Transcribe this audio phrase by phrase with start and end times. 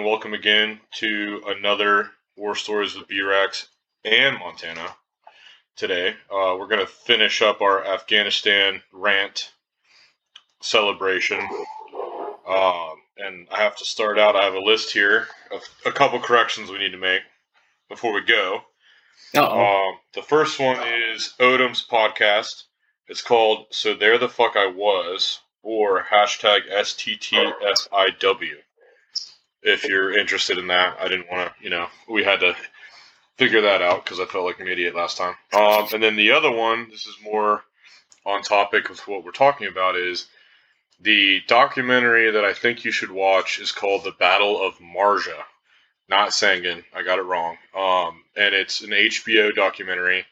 [0.00, 3.68] and welcome again to another War Stories of B-Rax
[4.02, 4.96] and Montana.
[5.76, 9.52] Today, uh, we're going to finish up our Afghanistan rant
[10.62, 11.38] celebration.
[12.48, 16.18] Um, and I have to start out, I have a list here of a couple
[16.18, 17.20] corrections we need to make
[17.90, 18.62] before we go.
[19.42, 20.78] Um, the first one
[21.12, 22.62] is Odom's podcast.
[23.06, 28.54] It's called So There the Fuck I Was, or hashtag STTFIW.
[29.62, 32.56] If you're interested in that, I didn't want to, you know, we had to
[33.36, 35.34] figure that out because I felt like an idiot last time.
[35.52, 37.62] Um, and then the other one, this is more
[38.24, 40.26] on topic with what we're talking about, is
[41.00, 45.42] the documentary that I think you should watch is called The Battle of Marja.
[46.08, 47.56] Not Sangin, I got it wrong.
[47.74, 50.26] Um, and it's an HBO documentary.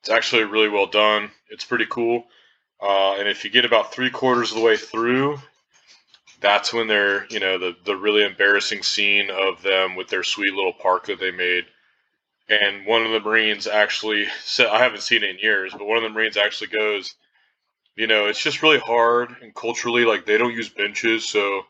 [0.00, 1.30] It's actually really well done.
[1.48, 2.24] It's pretty cool.
[2.80, 5.38] Uh, and if you get about three quarters of the way through,
[6.40, 10.54] that's when they're, you know, the, the really embarrassing scene of them with their sweet
[10.54, 11.64] little park that they made.
[12.48, 15.98] And one of the Marines actually said, I haven't seen it in years, but one
[15.98, 17.14] of the Marines actually goes,
[17.94, 21.62] you know, it's just really hard and culturally, like, they don't use benches, so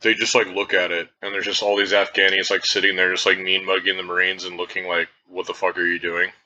[0.00, 1.08] they just, like, look at it.
[1.20, 4.44] And there's just all these Afghanis, like, sitting there, just, like, mean mugging the Marines
[4.44, 6.30] and looking like, what the fuck are you doing?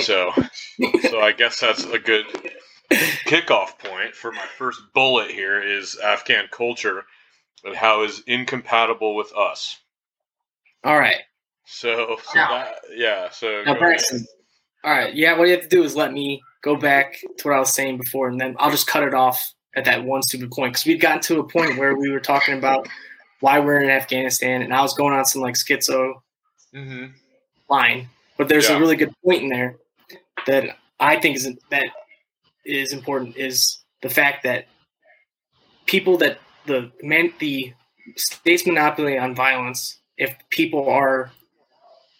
[0.00, 0.32] So,
[1.02, 2.24] so I guess that's a good
[3.26, 7.04] kickoff point for my first bullet here is Afghan culture
[7.64, 9.78] and how is incompatible with us.
[10.84, 11.20] All right.
[11.64, 14.26] So, so Now- that, yeah, so Now, go Braxton.
[14.84, 15.14] All right.
[15.14, 17.72] Yeah, what you have to do is let me go back to what I was
[17.72, 20.84] saying before, and then I'll just cut it off at that one stupid point because
[20.86, 22.88] we'd gotten to a point where we were talking about
[23.40, 26.14] why we're in Afghanistan, and I was going on some like schizo
[26.72, 27.06] hmm
[27.70, 28.08] line.
[28.36, 28.76] But there's Yeah.
[28.76, 29.76] a really good point in there
[30.46, 31.86] that I think is that
[32.64, 34.66] is important is the fact that
[35.86, 37.72] people that the man the
[38.16, 41.30] state's monopoly on violence, if people are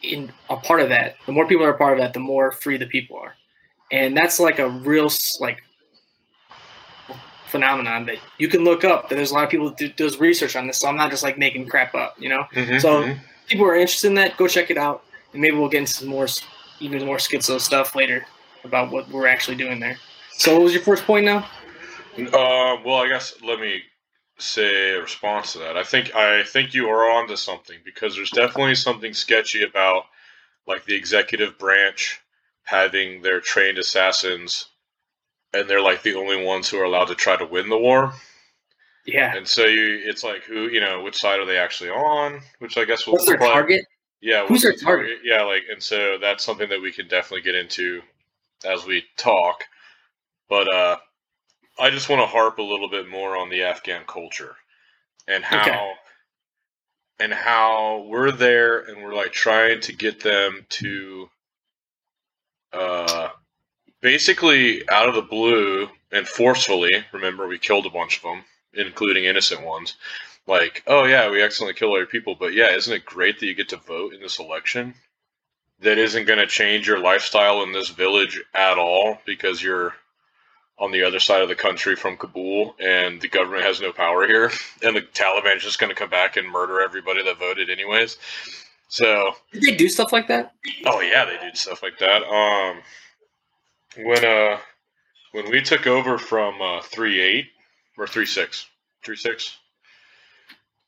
[0.02, 2.50] in a part of that, the more people are a part of that, the more
[2.52, 3.34] free the people are,
[3.90, 5.08] and that's like a real
[5.40, 5.62] like
[7.46, 9.08] phenomenon that you can look up.
[9.08, 11.10] That there's a lot of people that do, does research on this, so I'm not
[11.10, 13.14] just like making crap up, you know hmm So-
[13.48, 16.08] people are interested in that, go check it out, and maybe we'll get into some
[16.08, 16.26] more,
[16.80, 18.24] even more schizo stuff later
[18.64, 19.98] about what we're actually doing there.
[20.42, 21.48] So, what was your first point now?
[22.18, 23.80] Uh, well, I guess let me
[24.40, 25.76] say a response to that.
[25.76, 30.02] I think I think you are onto something because there's definitely something sketchy about
[30.66, 32.20] like the executive branch
[32.64, 34.66] having their trained assassins,
[35.54, 38.12] and they're like the only ones who are allowed to try to win the war.
[39.06, 42.40] Yeah, And so you, it's like who you know which side are they actually on?
[42.58, 43.84] Which I guess will what's their probably- target?
[44.20, 45.18] Yeah, Who's their the target?
[45.22, 48.02] Yeah, like, and so that's something that we can definitely get into
[48.64, 49.62] as we talk.
[50.52, 50.96] But uh,
[51.78, 54.54] I just want to harp a little bit more on the Afghan culture
[55.26, 55.92] and how Okay.
[57.20, 61.30] and how we're there and we're like trying to get them to
[62.74, 63.30] uh,
[64.02, 67.02] basically out of the blue and forcefully.
[67.12, 69.94] Remember, we killed a bunch of them, including innocent ones
[70.46, 73.46] like, oh yeah, we accidentally killed all your people, but yeah, isn't it great that
[73.46, 74.92] you get to vote in this election?
[75.80, 79.94] That isn't going to change your lifestyle in this village at all because you're
[80.78, 84.26] on the other side of the country from Kabul and the government has no power
[84.26, 84.50] here,
[84.82, 88.16] and the Taliban is just going to come back and murder everybody that voted anyways.
[88.88, 90.52] So, Did they do stuff like that?
[90.86, 92.22] Oh yeah, they did stuff like that.
[92.24, 92.82] Um,
[94.04, 94.58] when uh,
[95.32, 97.46] when we took over from uh, three eight
[97.98, 98.66] or three six,
[99.04, 99.56] three six,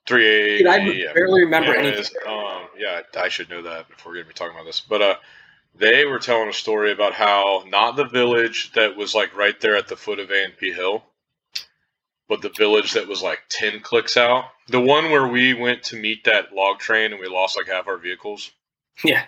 [0.06, 0.58] three eight.
[0.58, 1.12] Dude, I yeah.
[1.14, 2.00] barely remember Yeah, anything.
[2.00, 2.14] is.
[2.26, 4.80] Um, yeah, I should know that before we're gonna be talking about this.
[4.80, 5.16] But uh,
[5.76, 9.76] they were telling a story about how not the village that was like right there
[9.76, 11.04] at the foot of ANP Hill,
[12.28, 14.46] but the village that was like ten clicks out.
[14.68, 17.88] The one where we went to meet that log train and we lost like half
[17.88, 18.52] our vehicles
[19.04, 19.24] Yeah,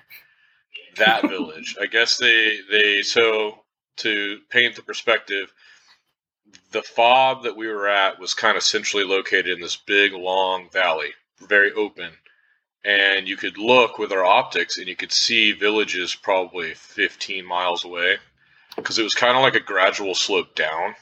[0.96, 1.76] that village.
[1.80, 3.60] I guess they they so
[3.98, 5.52] to paint the perspective,
[6.72, 10.70] the fob that we were at was kind of centrally located in this big long
[10.70, 11.10] valley,
[11.48, 12.12] very open.
[12.86, 17.84] And you could look with our optics and you could see villages probably 15 miles
[17.84, 18.18] away
[18.76, 20.94] because it was kind of like a gradual slope down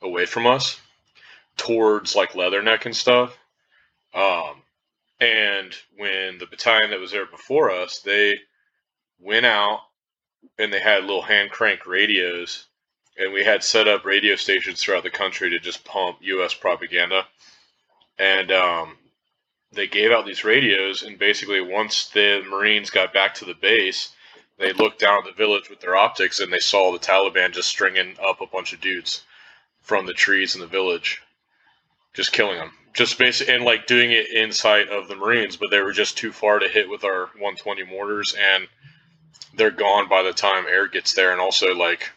[0.00, 0.80] away from us
[1.56, 3.36] towards like Leatherneck and stuff.
[4.14, 4.62] Um,
[5.20, 8.38] and when the battalion that was there before us, they
[9.18, 9.80] went out
[10.56, 12.66] and they had little hand crank radios
[13.18, 17.26] and we had set up radio stations throughout the country to just pump US propaganda.
[18.18, 18.96] And um,
[19.72, 24.10] they gave out these radios and basically once the Marines got back to the base,
[24.58, 27.68] they looked down at the village with their optics and they saw the Taliban just
[27.68, 29.22] stringing up a bunch of dudes
[29.80, 31.22] from the trees in the village,
[32.14, 32.72] just killing them.
[32.94, 36.32] just basically and like doing it inside of the Marines, but they were just too
[36.32, 38.68] far to hit with our 120 mortars, and
[39.56, 42.10] they're gone by the time air gets there, and also like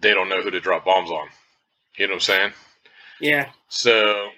[0.00, 1.28] they don't know who to drop bombs on.
[1.96, 2.52] You know what I'm saying?
[3.20, 3.50] Yeah.
[3.68, 4.28] So,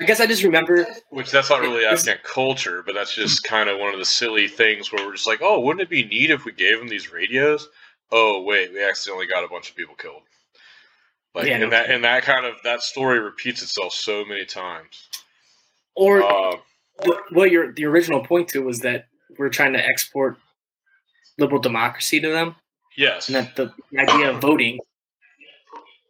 [0.00, 0.86] I guess I just remember.
[1.10, 4.48] which that's not really Afghan culture, but that's just kind of one of the silly
[4.48, 7.12] things where we're just like, oh, wouldn't it be neat if we gave them these
[7.12, 7.68] radios?
[8.10, 10.22] Oh, wait, we accidentally got a bunch of people killed.
[11.34, 14.44] Like, Yeah, no and that and that kind of that story repeats itself so many
[14.44, 15.08] times.
[15.94, 16.56] Or Uh,
[17.30, 19.06] what your the original point to was that
[19.38, 20.38] we're trying to export
[21.38, 22.56] liberal democracy to them,
[22.96, 24.78] yes, and that the idea of voting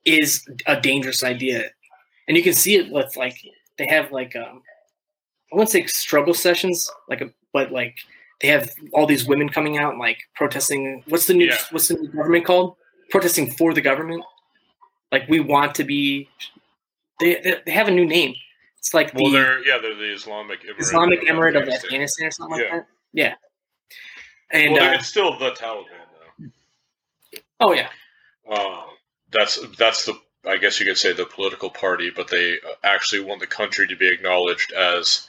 [0.04, 1.70] is a dangerous idea.
[2.26, 3.36] And you can see it with like
[3.80, 4.62] they have like um,
[5.50, 7.96] I wouldn't say struggle sessions, like a, but like
[8.42, 11.02] they have all these women coming out and like protesting.
[11.08, 11.56] What's the new Yeah.
[11.70, 12.76] What's the new government called?
[13.08, 14.22] Protesting for the government.
[15.10, 16.28] Like we want to be.
[17.20, 18.34] They they, they have a new name.
[18.78, 21.84] It's like well, the they're yeah, they're the Islamic Emirate Islamic Emirate of Afghanistan.
[21.84, 22.64] Afghanistan or something Yeah.
[22.64, 22.86] like that.
[23.12, 23.34] Yeah.
[24.52, 25.84] And well, uh, it's still the Taliban
[26.38, 26.48] though.
[27.60, 27.88] oh yeah,
[28.50, 28.84] Um,
[29.30, 30.14] that's that's the
[30.46, 33.96] I guess you could say the political party, but they actually want the country to
[33.96, 35.28] be acknowledged as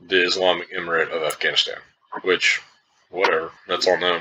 [0.00, 1.78] the Islamic Emirate of Afghanistan,
[2.22, 2.60] which
[3.10, 4.18] whatever, that's all known.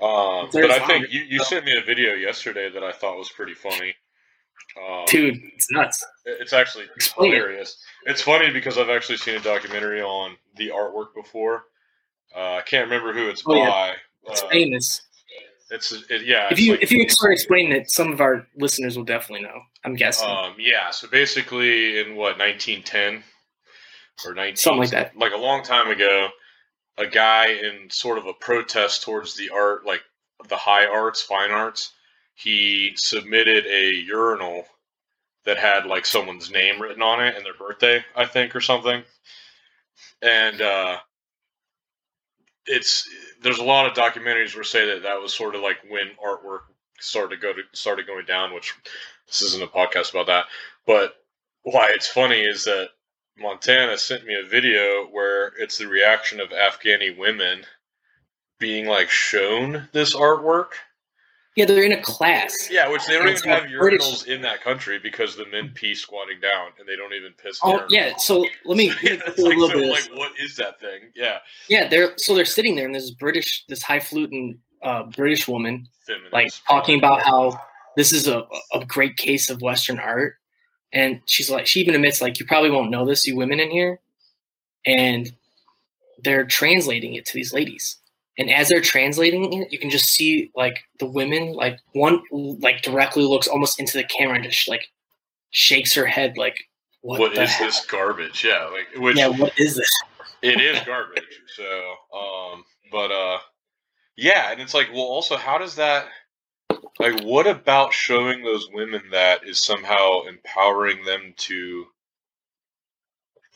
[0.00, 3.28] Um, but I think you, you sent me a video yesterday that I thought was
[3.30, 3.94] pretty funny.
[4.80, 6.04] Um, dude, it's nuts.
[6.24, 7.36] it's actually Explain it.
[7.36, 7.76] hilarious.
[8.06, 11.64] It's funny because I've actually seen a documentary on the artwork before.
[12.34, 13.68] Uh, I can't remember who it's Oh, yeah.
[13.68, 13.94] by.
[14.28, 15.02] It's Uh, famous.
[15.70, 16.48] It's it, yeah.
[16.50, 19.60] If you like- if you start explaining it, some of our listeners will definitely know.
[19.84, 20.28] I'm guessing.
[20.28, 23.22] Um, yeah, so basically in what 1910
[24.26, 25.16] or 19 Something like that.
[25.16, 26.28] like a long time ago,
[26.98, 30.02] a guy in sort of a protest towards the art, like
[30.48, 31.92] the high arts, fine arts,
[32.34, 34.64] he submitted a urinal
[35.44, 39.02] that had like someone's name written on it and their birthday, I think, or something.
[40.22, 40.98] And uh,
[42.66, 43.08] it's
[43.42, 46.60] there's a lot of documentaries where say that that was sort of like when artwork
[47.00, 48.74] started to go to started going down, which
[49.26, 50.46] this isn't a podcast about that.
[50.86, 51.14] But
[51.62, 52.90] why it's funny is that
[53.38, 57.64] Montana sent me a video where it's the reaction of Afghani women
[58.58, 60.72] being like shown this artwork.
[61.56, 62.68] Yeah, they're in a class.
[62.70, 65.70] Yeah, which they don't even have like British- urinals in that country because the men
[65.74, 67.58] pee squatting down and they don't even piss.
[67.62, 68.16] Oh yeah.
[68.16, 69.90] So let me, let me go it's through a like, little so, bit.
[69.90, 71.10] like, what is that thing?
[71.14, 71.38] Yeah,
[71.68, 76.32] Yeah, they're so they're sitting there, and this British, this highfalutin uh, British woman, feminist.
[76.32, 77.60] like talking about how
[77.96, 80.36] this is a, a great case of Western art.
[80.92, 83.70] And she's like, she even admits, like, you probably won't know this, you women in
[83.70, 84.00] here.
[84.86, 85.30] And
[86.24, 87.96] they're translating it to these ladies.
[88.38, 92.82] And as they're translating it, you can just see, like, the women, like, one, like,
[92.82, 94.86] directly looks almost into the camera and just, like,
[95.50, 96.56] shakes her head, like,
[97.02, 97.66] what, what is heck?
[97.66, 98.44] this garbage?
[98.44, 99.90] Yeah, like which Yeah, what is this?
[100.42, 101.24] it is garbage.
[101.56, 103.38] So, um, but uh,
[104.16, 106.06] yeah, and it's like, well, also, how does that?
[107.00, 111.86] Like, what about showing those women that is somehow empowering them to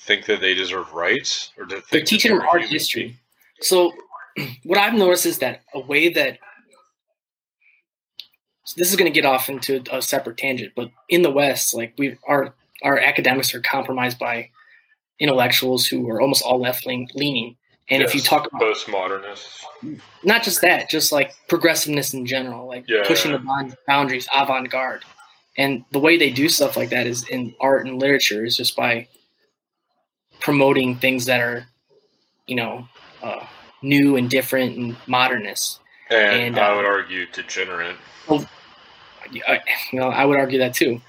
[0.00, 3.17] think that they deserve rights, or to think they're teaching them art history.
[3.61, 3.93] So,
[4.64, 6.38] what I've noticed is that a way that
[8.64, 11.75] so this is going to get off into a separate tangent, but in the West,
[11.75, 14.50] like we our our academics are compromised by
[15.20, 17.56] intellectuals who are almost all left leaning.
[17.90, 19.62] And if you talk about postmodernists,
[20.23, 23.02] not just that, just like progressiveness in general, like Yeah.
[23.06, 25.04] pushing the boundaries, avant garde.
[25.59, 28.75] And the way they do stuff like that is in art and literature is just
[28.75, 29.06] by
[30.40, 31.66] promoting things that are,
[32.47, 32.88] you know,
[33.23, 33.47] uh,
[33.85, 35.81] new and different and modernist.
[36.11, 37.97] and, And, I uh, would argue degenerate.
[38.29, 39.61] I,
[39.93, 41.00] you know, I would argue that too.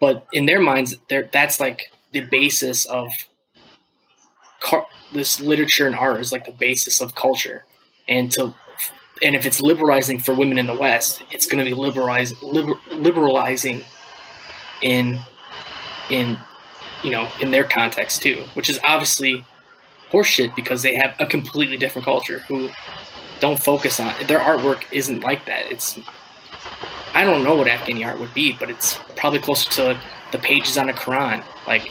[0.00, 3.10] But in their minds, that's like the basis of
[4.60, 7.64] car- this literature and art is like the basis of culture.
[8.08, 8.54] And to
[9.22, 12.74] and if it's liberalizing for women in the West, it's going to be liberalize, liber,
[12.92, 13.82] liberalizing
[14.82, 15.18] in
[16.10, 16.38] in
[17.02, 19.44] you know in their context too, which is obviously
[20.10, 22.70] horseshit because they have a completely different culture who
[23.40, 25.70] don't focus on their artwork isn't like that.
[25.70, 25.98] It's
[27.14, 30.00] I don't know what Afghani art would be, but it's probably closer to
[30.32, 31.90] the pages on a Quran, like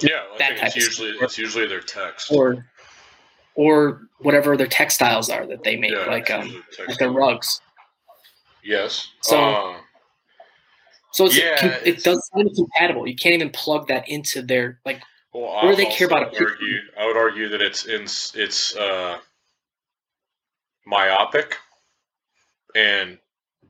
[0.00, 1.22] Yeah, I that type it's usually stuff.
[1.24, 2.30] it's usually their text.
[2.32, 2.66] or
[3.54, 7.60] or whatever their textiles are that they make, yeah, like um like their rugs.
[8.64, 9.08] Yes.
[9.22, 9.76] So- Uh,
[11.12, 13.08] So it's, Yeah, it's- it does not compatible.
[13.08, 15.00] You can't even plug that into their like.
[15.32, 16.80] Well, What do I they care about a argue,
[17.16, 18.02] would argue that it's in,
[18.40, 19.18] it's uh,
[20.84, 21.56] myopic
[22.74, 23.18] and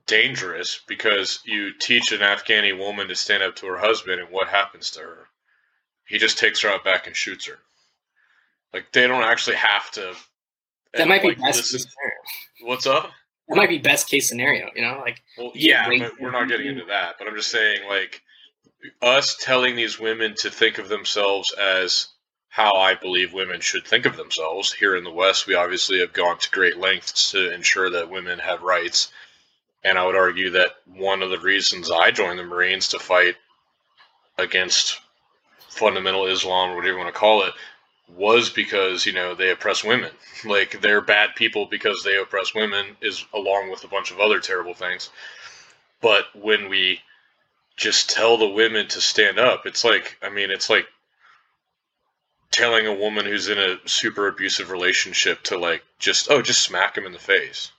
[0.06, 4.48] dangerous because you teach an Afghani woman to stand up to her husband, and what
[4.48, 5.26] happens to her?
[6.06, 7.58] he just takes her out back and shoots her.
[8.72, 10.14] Like they don't actually have to.
[10.94, 12.72] That might be like, best listen- case scenario.
[12.72, 13.10] What's up?
[13.48, 14.70] That might be best case scenario.
[14.74, 15.88] You know, like Well, Yeah,
[16.20, 17.14] we're not getting into that.
[17.18, 18.22] But I'm just saying, like,
[19.02, 22.08] us telling these women to think of themselves as
[22.56, 24.72] how I believe women should think of themselves.
[24.72, 28.38] Here in the West, we obviously have gone to great lengths to ensure that women
[28.38, 29.12] have rights.
[29.84, 33.36] And I would argue that one of the reasons I joined the Marines to fight
[34.38, 35.00] against
[35.68, 37.52] fundamental Islam, or whatever you want to call it,
[38.08, 40.10] was because you know they oppress women.
[40.44, 44.40] Like they're bad people because they oppress women, is along with a bunch of other
[44.40, 45.10] terrible things.
[46.00, 47.00] But when we
[47.76, 50.86] just tell the women to stand up, it's like I mean, it's like
[52.50, 56.96] telling a woman who's in a super abusive relationship to like just oh just smack
[56.96, 57.70] him in the face.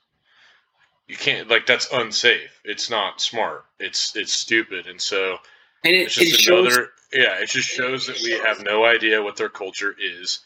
[1.08, 2.60] You can't like that's unsafe.
[2.64, 3.66] It's not smart.
[3.80, 5.38] It's it's stupid, and so
[5.84, 8.84] and it, it's it just shows another yeah it just shows that we have no
[8.84, 10.40] idea what their culture is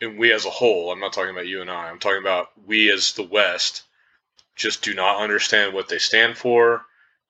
[0.00, 2.50] and we as a whole i'm not talking about you and i i'm talking about
[2.66, 3.82] we as the west
[4.54, 6.84] just do not understand what they stand for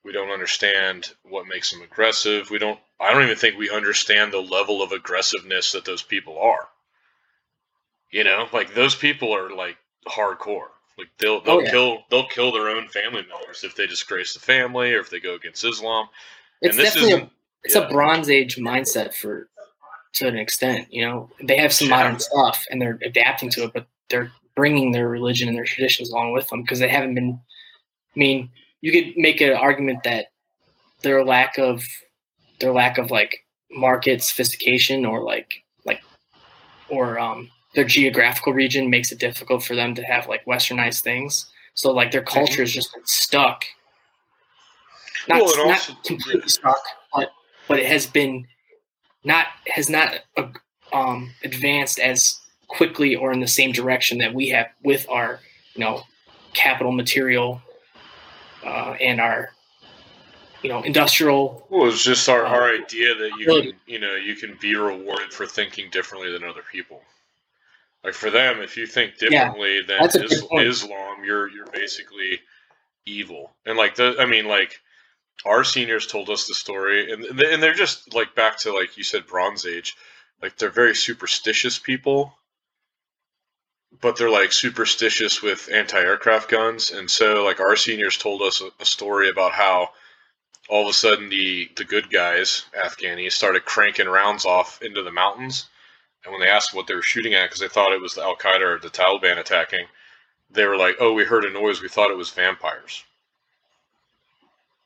[0.05, 4.33] we don't understand what makes them aggressive we don't i don't even think we understand
[4.33, 6.69] the level of aggressiveness that those people are
[8.11, 9.77] you know like those people are like
[10.09, 10.69] hardcore
[10.99, 11.71] like they'll they'll Oh, yeah.
[11.71, 15.21] kill they'll kill their own family members if they disgrace the family or if they
[15.21, 16.09] go against islam
[16.61, 17.31] it's and this definitely a,
[17.65, 17.83] it's yeah.
[17.83, 19.49] a Bronze Age mindset for
[20.15, 20.89] to an extent.
[20.93, 21.97] You know, they have some Yeah.
[21.97, 26.11] modern stuff and they're adapting to it, but they're bringing their religion and their traditions
[26.11, 27.41] along with them because they haven't been.
[28.15, 28.51] I mean,
[28.83, 30.27] you could make an argument that
[31.03, 31.83] their lack of
[32.61, 35.51] their lack of like market sophistication or like
[35.87, 36.01] like
[36.91, 41.47] or um their geographical region makes it difficult for them to have like westernized things.
[41.73, 43.65] So like their culture is just stuck.
[45.27, 46.83] Not, Well, and not also- completely stuck,
[47.15, 47.33] but
[47.69, 48.47] but it has been
[49.25, 50.49] not has not uh,
[50.93, 55.41] um, advanced as quickly or in the same direction that we have with our
[55.75, 56.03] you know
[56.53, 57.63] capital material
[58.65, 59.51] uh, and our
[60.63, 64.37] you know industrial Well, it's just our, our idea that you can, you know, you
[64.37, 67.03] can be rewarded for thinking differently than other people.
[68.05, 70.43] Like for them, if you think differently than a good is.
[70.53, 72.41] Islam, you're you're basically
[73.07, 73.53] evil.
[73.67, 74.81] And like the, I mean, like
[75.45, 79.05] our seniors told us the story, and and they're just like back to like you
[79.05, 79.97] said, Bronze Age.
[80.41, 82.35] Like they're very superstitious people,
[84.01, 88.85] but they're like superstitious with anti-aircraft guns, and so like our seniors told us a,
[88.85, 89.91] story about how
[90.69, 95.11] all of a sudden the the good guys, Afghani, started cranking rounds off into the
[95.11, 95.67] mountains.
[96.25, 98.23] And when they asked what they were shooting at, because they thought it was the
[98.23, 99.87] Al Qaeda or the Taliban attacking,
[100.51, 101.81] they were like, "Oh, we heard a noise.
[101.83, 103.05] We thought it was vampires."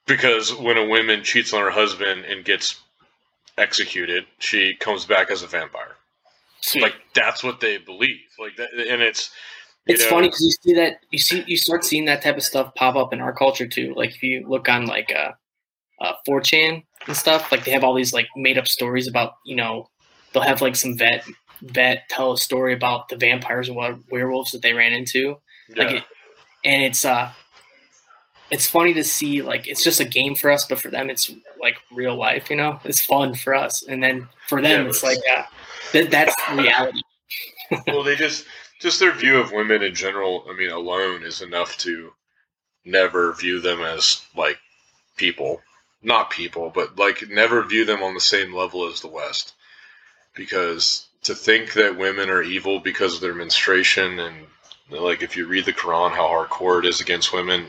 [0.06, 2.80] Because when a woman cheats on her husband and gets
[3.58, 5.95] executed, she comes back as a vampire.
[6.74, 8.20] Like that's what they believe.
[8.38, 9.30] Like that, and it's
[9.86, 12.42] it's know, funny because you see that you see you start seeing that type of
[12.42, 13.94] stuff pop up in our culture too.
[13.94, 15.32] Like if you look on like uh,
[16.00, 19.56] uh 4chan and stuff, like they have all these like made up stories about you
[19.56, 19.88] know
[20.32, 21.24] they'll have like some vet
[21.62, 25.36] vet tell a story about the vampires and what werewolves that they ran into.
[25.76, 26.04] Like it,
[26.64, 27.30] and it's uh
[28.50, 31.32] it's funny to see like it's just a game for us, but for them it's
[31.60, 32.50] like real life.
[32.50, 35.42] You know, it's fun for us, and then for them Yeah, it's but like uh,
[35.92, 37.00] that, that's reality.
[37.86, 38.46] well, they just
[38.80, 40.44] just their view of women in general.
[40.48, 42.12] I mean, alone is enough to
[42.84, 44.58] never view them as like
[45.16, 45.62] people,
[46.02, 49.54] not people, but like never view them on the same level as the West.
[50.34, 54.46] Because to think that women are evil because of their menstruation and
[54.90, 57.66] like if you read the Quran, how hardcore it is against women,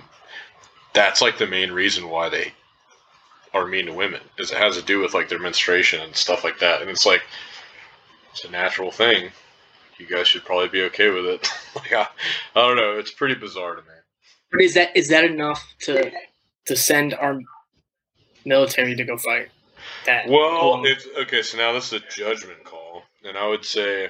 [0.93, 2.53] that's like the main reason why they
[3.53, 4.21] are mean to women.
[4.37, 7.05] Is it has to do with like their menstruation and stuff like that, and it's
[7.05, 7.23] like
[8.37, 9.31] it's a natural thing
[9.97, 11.49] you guys should probably be okay with it.
[11.75, 12.07] like I,
[12.55, 13.87] I don't know, it's pretty bizarre to me.
[14.51, 16.11] But is that is that enough to
[16.67, 17.39] to send our
[18.45, 19.49] military to go fight?
[20.05, 21.41] That Well, it's okay.
[21.41, 24.09] So now this is a judgment call, and I would say,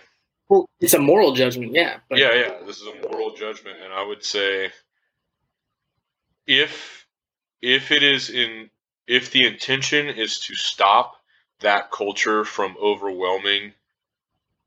[0.50, 2.00] Well, it's a moral judgment, yeah.
[2.10, 4.72] But yeah, yeah, this is a moral judgment, and I would say,
[6.46, 7.06] if
[7.62, 8.70] if it is in
[9.08, 11.16] if the intention is to stop
[11.62, 13.74] that culture from overwhelming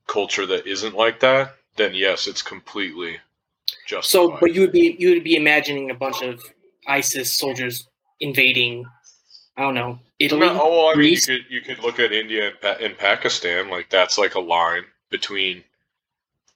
[0.06, 3.18] culture that isn't like that, then yes, it's completely
[3.86, 4.10] justified.
[4.10, 6.42] So, but you would be you would be imagining a bunch of
[6.86, 7.88] ISIS soldiers
[8.20, 8.84] invading.
[9.56, 10.40] I don't know Italy.
[10.40, 12.96] No, oh, well, I mean, you could you could look at India and, pa- and
[12.96, 13.70] Pakistan.
[13.70, 15.64] Like that's like a line between,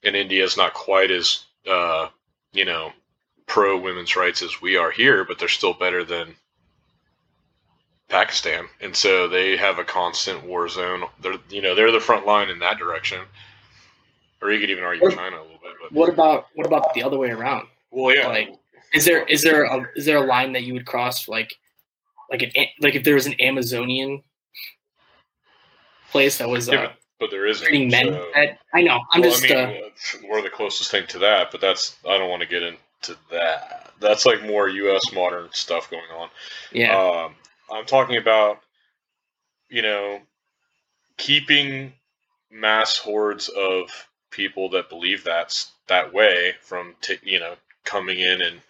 [0.03, 2.07] and India is not quite as uh,
[2.53, 2.93] you know
[3.47, 6.35] pro women's rights as we are here, but they're still better than
[8.07, 11.03] Pakistan, and so they have a constant war zone.
[11.21, 13.21] They're you know they're the front line in that direction,
[14.41, 15.71] or you could even argue What- China a little bit.
[15.81, 17.67] But What about what about the other way around?
[17.91, 18.49] well, yeah, Like,
[18.93, 21.53] is there is there a is there a line that you would cross like
[22.29, 24.21] like an like if there was an Amazonian
[26.11, 27.65] place that was Yeah, uh, but, but there isn't.
[27.67, 28.07] treating men?
[28.13, 28.99] so- that, I know.
[29.11, 32.17] I'm well, just I mean, uh, we're the closest thing to that, but that's I
[32.17, 33.93] don't want to get into that.
[33.99, 35.11] That's like more U.S.
[35.13, 36.29] modern stuff going on.
[36.71, 36.97] yeah.
[36.97, 37.35] Um,
[37.71, 38.59] I'm talking about,
[39.69, 40.19] you know,
[41.17, 41.93] keeping
[42.51, 43.89] mass hordes of
[44.31, 48.61] people that believe that's that way from, ta- you know, coming in and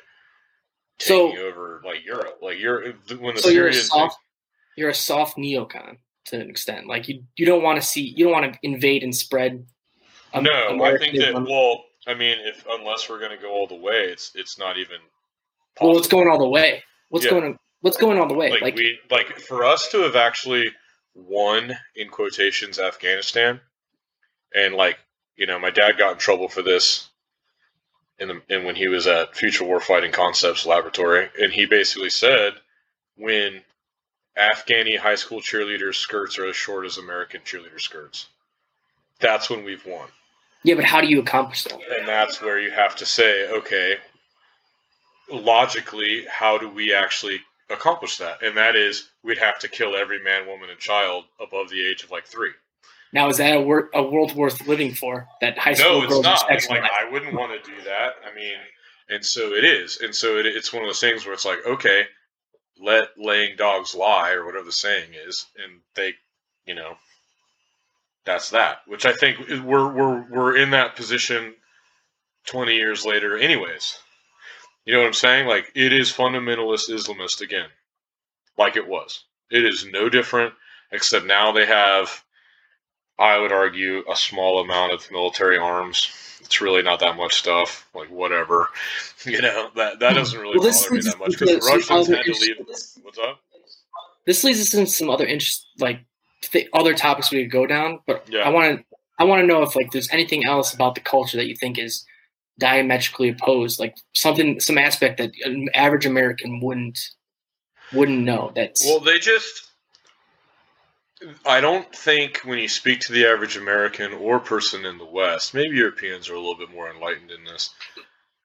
[1.00, 2.40] So- taking over like Europe.
[2.42, 4.18] Like you're when the so you're a soft
[4.78, 6.88] you're a soft neocon to an extent.
[6.88, 9.66] Like you you don't want to see you don't want to invade and spread.
[10.34, 11.30] um, no, I think that.
[11.30, 11.46] Americanism.
[11.46, 14.78] Well, I mean, if unless we're going to go all the way, it's it's not
[14.78, 14.98] even.
[15.82, 16.24] well, what's possible.
[16.24, 16.84] going all the way?
[17.10, 17.32] What's Yeah.
[17.32, 17.60] going on?
[17.86, 18.50] What's going all the way?
[18.50, 20.72] like, Like, we like for us to have actually
[21.14, 23.62] won in quotations Afghanistan,
[24.56, 24.98] and like
[25.36, 27.08] you know, my dad got in trouble for this
[28.18, 32.54] in the in when he was at Future Warfighting Concepts Laboratory, and he basically said
[33.18, 33.62] when
[34.36, 38.26] Afghani high school cheerleaders' skirts are as short as American cheerleader skirts,
[39.20, 40.08] that's when we've won.
[40.64, 41.80] yeah, but how do you accomplish that?
[42.00, 43.98] And that's where you have to say, okay,
[45.30, 48.44] logically, how do we actually accomplish that?
[48.44, 52.04] And that is, we'd have to kill every man, woman, and child above the age
[52.04, 52.52] of like three.
[53.14, 55.28] Now is that a, wor- a world worth living for?
[55.42, 56.46] That high school No, it's girls not.
[56.50, 56.82] It's sexualized?
[56.82, 58.14] like I wouldn't want to do that.
[58.30, 58.58] I mean,
[59.10, 61.60] and so it is, and so it, it's one of those things where it's like,
[61.66, 62.06] okay,
[62.82, 66.14] let laying dogs lie, or whatever the saying is, and they,
[66.66, 66.96] you know,
[68.26, 68.80] that's that.
[68.88, 71.54] Which I think we're we're we're in that position
[72.46, 73.98] twenty years later, anyways.
[74.86, 75.48] You know what I'm saying?
[75.48, 77.68] Like it is fundamentalist Islamist again,
[78.58, 79.24] like it was.
[79.52, 80.54] It is no different,
[80.92, 82.24] except now they have
[83.18, 86.12] I would argue a small amount of military arms.
[86.42, 87.88] It's really not that much stuff.
[87.96, 88.70] Like whatever,
[89.26, 90.18] you know that that hmm.
[90.18, 92.32] doesn't really Well, bother me that much us because the into some Russians had to
[92.34, 93.04] leave.
[93.04, 93.40] What's up?
[94.26, 96.00] this leads us into some other interest, like
[96.42, 98.00] th- other topics we could go down.
[98.06, 98.42] But Yeah.
[98.42, 98.86] I want to,
[99.20, 101.78] I want to know if like there's anything else about the culture that you think
[101.78, 102.06] is
[102.60, 107.00] diametrically opposed, like something, some aspect that an average American wouldn't
[107.94, 108.52] wouldn't know.
[108.56, 109.64] That's Well, they just.
[111.46, 115.54] I don't think when you speak to the average American or person in the West,
[115.54, 117.70] maybe Europeans are a little bit more enlightened in this.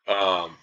[0.07, 0.57] Um,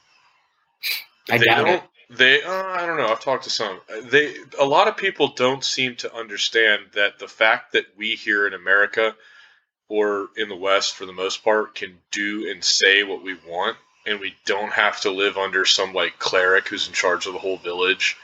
[1.29, 1.67] I they don't.
[1.67, 1.83] it.
[2.09, 3.07] They, uh, I don't know.
[3.07, 3.81] I've talked to some.
[4.03, 8.47] They, a lot of people don't seem to understand that the fact that we here
[8.47, 9.13] in America
[9.89, 13.77] or in the West, for the most part, can do and say what we want,
[14.05, 17.39] and we don't have to live under some like cleric who's in charge of the
[17.39, 18.17] whole village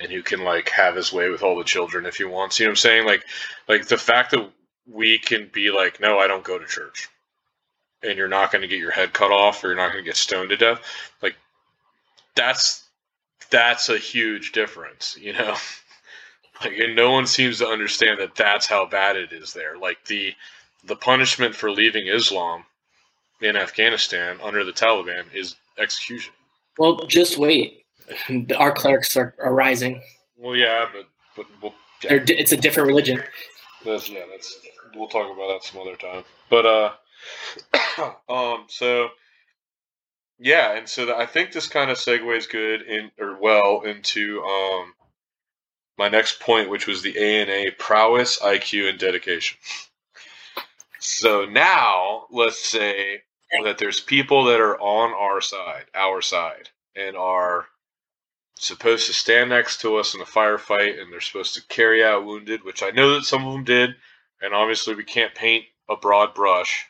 [0.00, 2.58] and who can like have his way with all the children if he wants.
[2.58, 3.06] You know what I'm saying?
[3.06, 3.24] Like,
[3.68, 4.50] like the fact that
[4.86, 7.08] we can be like, no, I don't go to church,
[8.02, 10.08] and you're not going to get your head cut off or you're not going to
[10.08, 10.80] get stoned to death.
[11.22, 11.36] Like,
[12.34, 12.84] that's
[13.50, 15.56] that's a huge difference, you know.
[16.62, 19.78] Like, and no one seems to understand that that's how bad it is there.
[19.78, 20.34] Like the
[20.84, 22.64] the punishment for leaving Islam
[23.40, 26.32] in Afghanistan under the Taliban is execution.
[26.78, 27.84] Well, just wait.
[28.56, 30.02] Our clerics are, are rising.
[30.36, 33.22] Well, yeah, but but well, yeah, di- it's a different religion.
[33.84, 34.58] that's yeah, that's
[34.94, 36.24] we'll talk about that some other time.
[36.48, 39.10] But uh, um, so
[40.38, 44.42] yeah, and so that, I think this kind of segues good in or well into
[44.42, 44.94] um
[45.98, 49.58] my next point, which was the ANA prowess, IQ, and dedication.
[51.00, 53.22] So now let's say
[53.64, 57.66] that there's people that are on our side, our side, and are
[58.54, 62.26] supposed to stand next to us in a firefight, and they're supposed to carry out
[62.26, 63.96] wounded, which I know that some of them did,
[64.42, 66.86] and obviously we can't paint a broad brush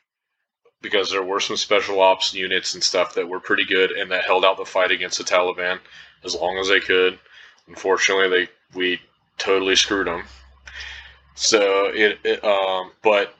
[0.82, 4.24] because there were some special ops units and stuff that were pretty good and that
[4.24, 5.78] held out the fight against the Taliban
[6.24, 7.18] as long as they could.
[7.68, 9.00] Unfortunately, they we
[9.38, 10.24] totally screwed them.
[11.34, 13.34] So it, it um, but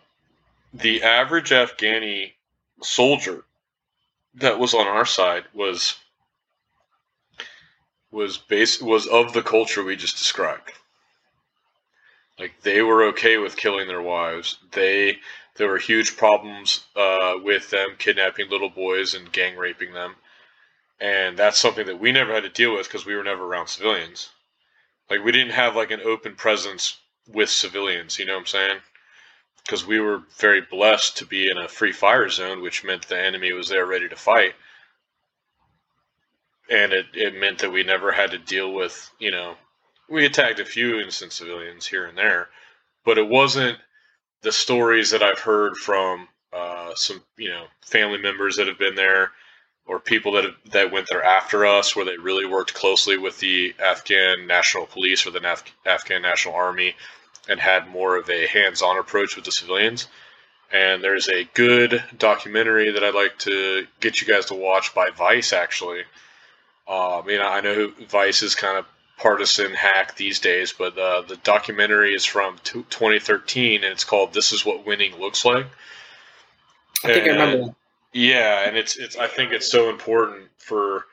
[0.72, 2.32] the average Afghani
[2.82, 3.44] soldier
[4.34, 5.96] that was on our side was
[8.10, 10.72] was base was of the culture we just described.
[12.38, 14.58] Like they were okay with killing their wives.
[14.72, 15.18] They
[15.56, 20.16] there were huge problems uh, with them kidnapping little boys and gang raping them,
[21.00, 23.66] and that's something that we never had to deal with because we were never around
[23.66, 24.30] civilians.
[25.10, 28.18] Like we didn't have like an open presence with civilians.
[28.18, 28.80] You know what I'm saying?
[29.64, 33.18] Because we were very blessed to be in a free fire zone, which meant the
[33.18, 34.54] enemy was there ready to fight.
[36.68, 39.56] And it, it meant that we never had to deal with you know
[40.08, 42.48] we attacked a few innocent civilians here and there,
[43.04, 43.78] but it wasn't
[44.42, 48.96] the stories that I've heard from uh, some you know family members that have been
[48.96, 49.30] there
[49.86, 53.38] or people that have, that went there after us, where they really worked closely with
[53.38, 56.94] the Afghan National Police or the Af- Afghan National Army,
[57.48, 60.08] and had more of a hands-on approach with the civilians.
[60.72, 65.10] And there's a good documentary that I'd like to get you guys to watch by
[65.10, 66.02] Vice, actually.
[66.86, 68.86] Uh, I mean, I know Vice is kind of
[69.18, 74.32] partisan hack these days, but uh, the documentary is from t- 2013, and it's called
[74.32, 75.66] "This Is What Winning Looks Like."
[77.04, 77.74] I think I remember that.
[78.12, 81.06] Yeah, and it's it's I think it's so important for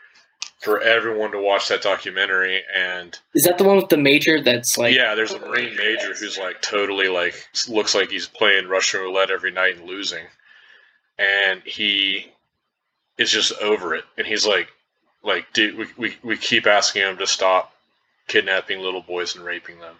[0.59, 4.77] for everyone to watch that documentary and Is that the one with the major that's
[4.77, 7.35] like yeah, there's a Marine major who's like totally like
[7.67, 10.25] looks like he's playing Russian roulette every night and losing.
[11.19, 12.31] And he
[13.17, 14.03] is just over it.
[14.17, 14.69] And he's like
[15.23, 17.73] like dude we, we, we keep asking him to stop
[18.27, 19.95] kidnapping little boys and raping them.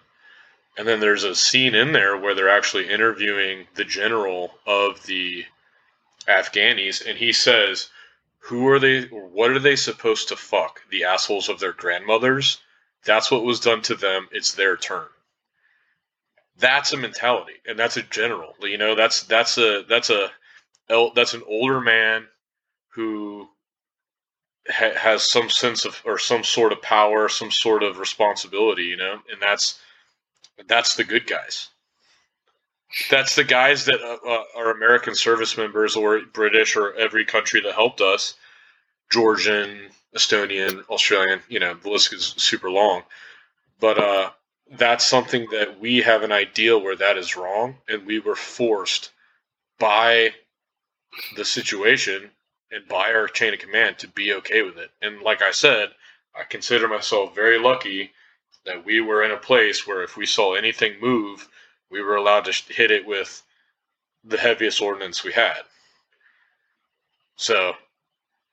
[0.78, 5.46] And then there's a scene in there where they're actually interviewing the general of the
[6.28, 7.90] Afghanis, and he says,
[8.48, 9.04] "Who are they?
[9.08, 10.82] What are they supposed to fuck?
[10.90, 12.60] The assholes of their grandmothers?
[13.04, 14.30] That's what was done to them.
[14.32, 15.10] It's their turn."
[16.58, 18.56] That's a mentality, and that's a general.
[18.62, 20.32] You know, that's that's a that's a
[20.88, 22.28] that's an older man
[22.94, 23.50] who
[24.70, 28.84] ha- has some sense of or some sort of power, some sort of responsibility.
[28.86, 29.80] You know, and that's
[30.68, 31.70] that's the good guys
[33.10, 37.62] that's the guys that uh, uh, are American service members or British or every country
[37.62, 38.36] that helped us,
[39.12, 41.42] Georgian, Estonian, Australian.
[41.50, 43.04] You know, the list is super long,
[43.80, 44.30] but uh,
[44.72, 49.12] that's something that we have an ideal where that is wrong, and we were forced
[49.80, 50.34] by
[51.36, 52.32] the situation
[52.72, 54.92] and by our chain of command to be okay with it.
[55.02, 55.90] And like I said,
[56.36, 58.12] I consider myself very lucky
[58.66, 61.48] that we were in a place where if we saw anything move
[61.90, 63.44] we were allowed to hit it with
[64.24, 65.62] the heaviest ordinance we had.
[67.36, 67.74] So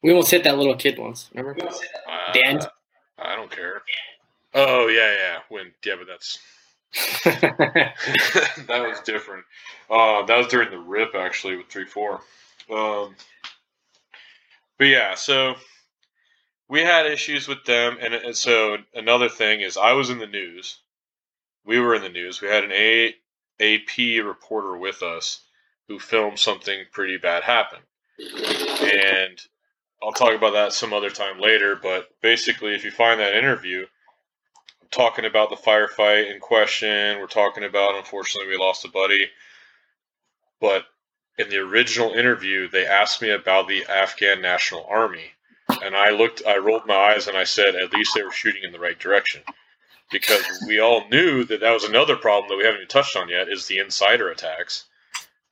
[0.03, 1.31] we almost hit that little kid once.
[1.35, 1.57] Remember?
[1.67, 2.61] Uh, Dan.
[3.19, 3.83] I don't care.
[4.53, 5.39] Oh yeah, yeah.
[5.49, 6.39] When yeah, but that's
[7.25, 9.45] that was different.
[9.91, 12.21] Uh, that was during the rip actually with three four.
[12.71, 13.17] Um,
[14.79, 15.55] but yeah, so
[16.69, 20.27] we had issues with them, and, and so another thing is I was in the
[20.27, 20.79] news.
[21.65, 22.41] We were in the news.
[22.41, 23.15] We had an A
[23.61, 25.41] AP reporter with us
[25.89, 27.81] who filmed something pretty bad happen.
[28.19, 29.41] And
[30.03, 33.87] I'll talk about that some other time later, but basically, if you find that interview,
[34.83, 37.19] I'm talking about the firefight in question.
[37.19, 39.29] We're talking about, unfortunately, we lost a buddy.
[40.61, 40.85] But
[41.39, 45.33] in the original interview, they asked me about the Afghan National Army.
[45.83, 48.63] And I looked, I rolled my eyes and I said, at least they were shooting
[48.65, 49.43] in the right direction
[50.11, 53.29] because we all knew that that was another problem that we haven't even touched on
[53.29, 54.85] yet is the insider attacks,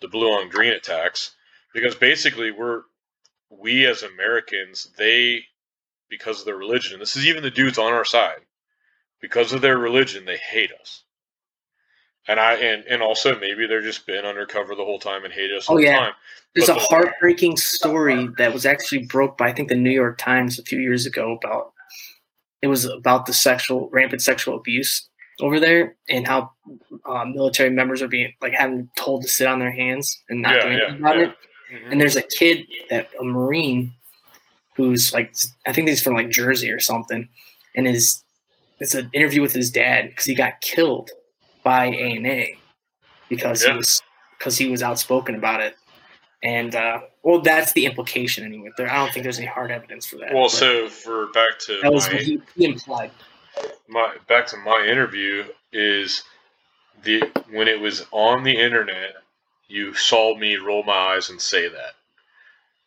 [0.00, 1.32] the blue on green attacks,
[1.72, 2.82] because basically we're
[3.50, 5.44] we as Americans they
[6.08, 6.98] because of their religion.
[6.98, 8.40] This is even the dudes on our side
[9.20, 11.04] because of their religion they hate us.
[12.28, 15.50] And I and, and also maybe they're just been undercover the whole time and hate
[15.50, 15.92] us all oh, yeah.
[15.92, 16.12] the time.
[16.54, 19.90] There's But a the- heartbreaking story that was actually broke by I think the New
[19.90, 21.71] York Times a few years ago about
[22.62, 25.08] it was about the sexual rampant sexual abuse
[25.40, 26.50] over there and how
[27.06, 30.54] uh, military members are being like having told to sit on their hands and not
[30.54, 31.24] Yeah, do anything yeah, about yeah.
[31.24, 31.34] it.
[31.90, 33.92] And there's a kid that a Marine
[34.76, 35.34] who's like
[35.66, 37.28] I think he's from like Jersey or something,
[37.74, 38.22] and his
[38.78, 41.10] it's an interview with his dad because he got killed
[41.64, 42.56] by A and A
[43.28, 44.02] because he was
[44.38, 45.76] because he was outspoken about it.
[46.42, 48.70] And uh, well, that's the implication anyway.
[48.76, 50.34] There, I don't think there's any hard evidence for that.
[50.34, 53.10] Well, so for back to that was my, what he, he implied.
[53.88, 56.24] my back to my interview is
[57.04, 59.14] the when it was on the internet,
[59.68, 61.94] you saw me roll my eyes and say that.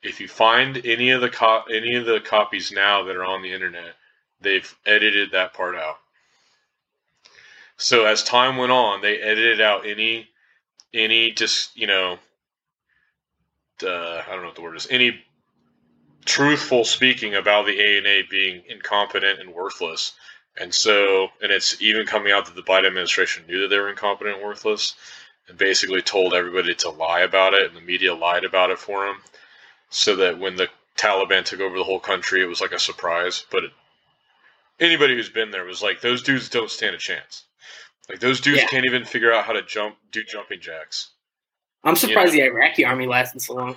[0.03, 3.41] If you find any of the co- any of the copies now that are on
[3.41, 3.95] the internet,
[4.41, 5.97] they've edited that part out.
[7.77, 10.29] So as time went on, they edited out any
[10.93, 12.19] any just you know
[13.83, 15.21] uh, I don't know what the word is any
[16.25, 20.13] truthful speaking about the A and A being incompetent and worthless.
[20.57, 23.89] And so, and it's even coming out that the Biden administration knew that they were
[23.89, 24.95] incompetent and worthless,
[25.47, 29.05] and basically told everybody to lie about it, and the media lied about it for
[29.05, 29.17] them,
[29.89, 33.45] so that when the Taliban took over the whole country, it was like a surprise.
[33.51, 33.71] But it,
[34.79, 37.43] anybody who's been there was like, those dudes don't stand a chance.
[38.07, 38.67] Like those dudes Yeah.
[38.67, 41.11] can't even figure out how to jump, do jumping jacks.
[41.85, 43.75] I'm surprised the Iraqi army lasted so long.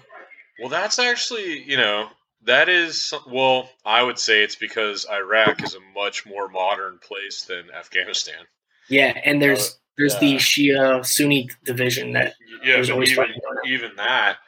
[0.61, 2.09] Well, that's actually, you know,
[2.44, 7.42] That is well, I would say it's because Iraq is a much more modern place
[7.42, 8.47] than Afghanistan.
[8.88, 10.21] Yeah, and there's Uh, there's yeah.
[10.21, 13.35] the Shia Sunni division that Yeah, always even
[13.66, 14.38] even that,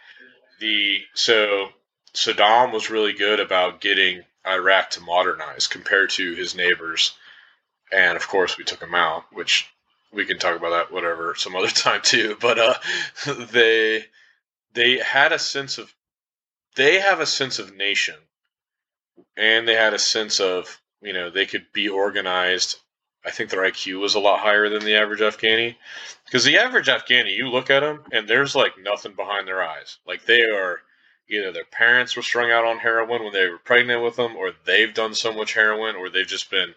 [0.61, 1.71] the so
[2.15, 7.13] Saddam was really good about getting Iraq to modernize compared to his neighbors,
[7.93, 9.69] and of course we took him out, which
[10.13, 12.37] we can talk about that whatever some other time too.
[12.41, 12.75] But uh,
[13.53, 14.07] they
[14.73, 15.95] they had a sense of
[16.77, 18.17] they have a sense of nation,
[19.37, 22.77] and they had a sense of you know they could be organized.
[23.25, 25.77] I think their IQ was a lot higher than the average Afghani.
[26.25, 29.99] Because the average Afghani, you look at them and there's like nothing behind their eyes.
[30.07, 30.81] Like they are
[31.29, 34.53] either their parents were strung out on heroin when they were pregnant with them, or
[34.65, 36.75] they've done so much heroin, or they've just been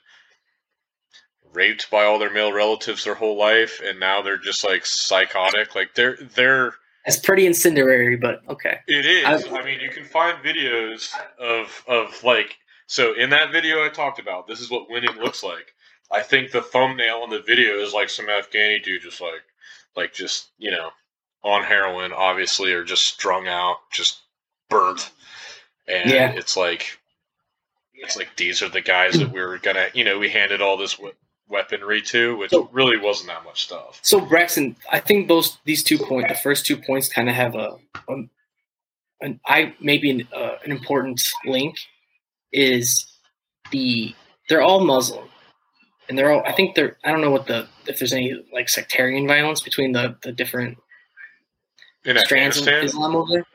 [1.53, 5.75] raped by all their male relatives their whole life, and now they're just like psychotic.
[5.75, 6.73] Like they're they're
[7.05, 8.79] that's pretty incendiary, but okay.
[8.87, 9.25] it is.
[9.25, 12.55] I- I mean, you can find videos of of like
[12.87, 14.47] so in that video I talked about.
[14.47, 15.73] This is what winning looks like.
[16.11, 19.43] I think the thumbnail on the video is like some Afghani dude just like
[19.95, 20.89] like just you know
[21.43, 24.21] on heroin, obviously, or just strung out, just
[24.69, 25.11] burnt,
[25.87, 26.31] and Yeah.
[26.31, 26.99] it's like
[27.93, 30.77] it's like these are the guys that we were gonna you know we handed all
[30.77, 30.97] this
[31.53, 33.99] weaponry to, which So- really wasn't that much stuff.
[34.01, 37.55] So Braxton, I think those these two points, the first two points, kind of have
[37.55, 37.77] a,
[38.09, 38.13] a
[39.21, 41.75] an I maybe an, uh, an important link
[42.51, 43.05] is
[43.71, 44.13] the
[44.49, 45.29] they're all Muslim,
[46.09, 48.67] and they're all I think they're I don't know what the if there's any like
[48.67, 50.77] sectarian violence between the the different
[52.03, 53.45] In strands of Islam over there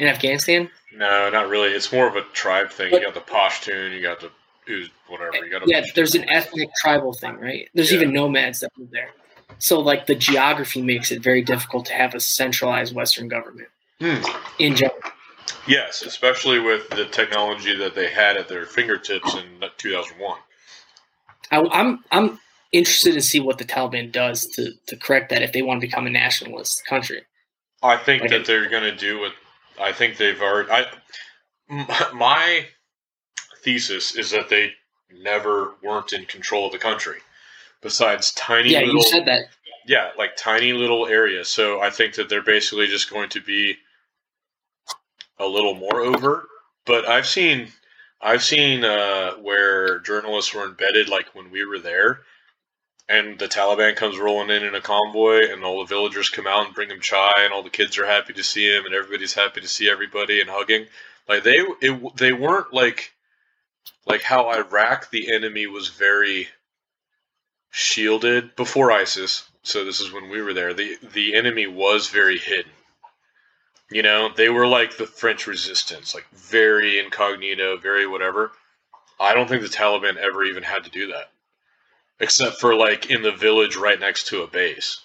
[0.00, 0.68] in Afghanistan.
[0.92, 1.70] No, not really.
[1.70, 2.90] It's more of a tribe thing.
[2.90, 4.30] But- you got the Pashtun, you got the
[4.68, 5.36] Uz, whatever.
[5.44, 7.68] You got a Yeah, there's an ethnic tribal thing, right?
[7.74, 7.98] There's Yeah.
[8.00, 9.10] even nomads that live there.
[9.58, 13.68] So like the geography makes it very difficult to have a centralized Western government
[14.00, 14.22] Hmm.
[14.58, 14.98] in general.
[15.66, 20.38] Yes, especially with the technology that they had at their fingertips in 2001.
[21.50, 22.40] I, I'm I'm
[22.72, 25.86] interested to see what the Taliban does to to correct that if they want to
[25.86, 27.22] become a nationalist country.
[27.82, 29.32] I think Like that it- they're going to do what
[29.80, 30.70] I think they've already.
[30.70, 30.86] I,
[32.14, 32.66] my
[33.66, 34.72] thesis is that they
[35.12, 37.18] never weren't in control of the country,
[37.82, 38.94] besides tiny Yeah, little.
[38.94, 39.46] you said that.
[39.86, 41.48] yeah, like tiny little areas.
[41.48, 43.76] So I think that they're basically just going to be
[45.38, 46.46] a little more overt.
[46.86, 47.68] But I've seen,
[48.20, 52.20] I've seen uh, where journalists were embedded, like when we were there,
[53.08, 56.66] and the Taliban comes rolling in in a convoy, and all the villagers come out
[56.66, 59.34] and bring them chai, and all the kids are happy to see him, and everybody's
[59.34, 60.86] happy to see everybody and hugging.
[61.28, 63.12] Like they, it, they weren't like,
[64.06, 66.48] like how Iraq, the enemy was very
[67.70, 69.48] shielded before ISIS.
[69.62, 70.72] So this is when we were there.
[70.72, 72.72] the The enemy was very hidden.
[73.90, 78.52] You know, they were like the French resistance, like very incognito, very whatever.
[79.20, 81.30] I don't think the Taliban ever even had to do that,
[82.18, 85.00] except for like in the village right next to a base,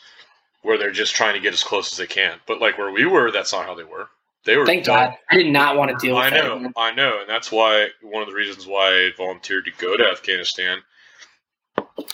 [0.64, 2.40] where they're just trying to get as close as they can.
[2.48, 4.10] But like where we were, that's not how they were.
[4.46, 5.10] They were Thank done.
[5.12, 5.18] God.
[5.30, 6.44] I did not want to deal with I that.
[6.62, 9.96] know, I know, and that's why one of the reasons why I volunteered to go
[9.98, 10.80] to Afghanistan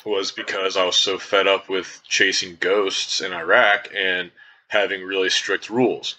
[0.06, 4.32] was because I was so fed up with chasing ghosts in Iraq and
[4.68, 6.16] having really strict rules.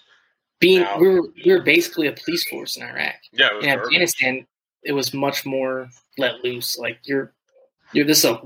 [0.59, 3.15] Being Now- we were we were basically a police force in Iraq.
[3.31, 3.85] Yeah, In garbage.
[3.85, 4.47] Afghanistan,
[4.83, 6.77] it was much more let loose.
[6.77, 7.33] Like you're
[7.93, 8.41] you're this a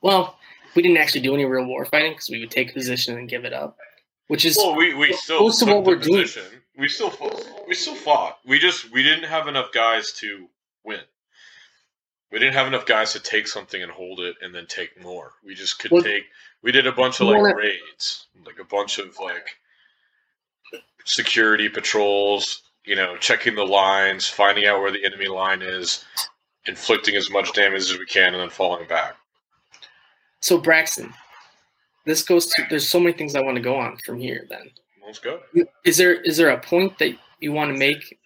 [0.00, 0.38] well,
[0.74, 3.28] we didn't actually do any real war fighting because we would take a position and
[3.28, 3.76] give it up,
[4.28, 6.61] which is Well, we, we still Most of what we're doing- position.
[6.82, 7.46] We still fought.
[7.68, 8.38] we still fought.
[8.44, 10.48] We just we didn't have enough guys to
[10.82, 10.98] win.
[12.32, 15.34] We didn't have enough guys to take something and hold it and then take more.
[15.44, 16.24] We just could Well, take.
[16.60, 19.46] We did a bunch of like raids, like a bunch of like
[21.04, 22.62] security patrols.
[22.84, 26.04] You know, checking the lines, finding out where the enemy line is,
[26.66, 29.14] inflicting as much damage as we can, and then falling back.
[30.40, 31.14] so Braxton.
[32.06, 34.46] This goes to there's so many things I want to go on from here.
[34.50, 34.68] Then
[35.04, 35.40] Let's go.
[35.84, 38.18] is there is there a point that you want to make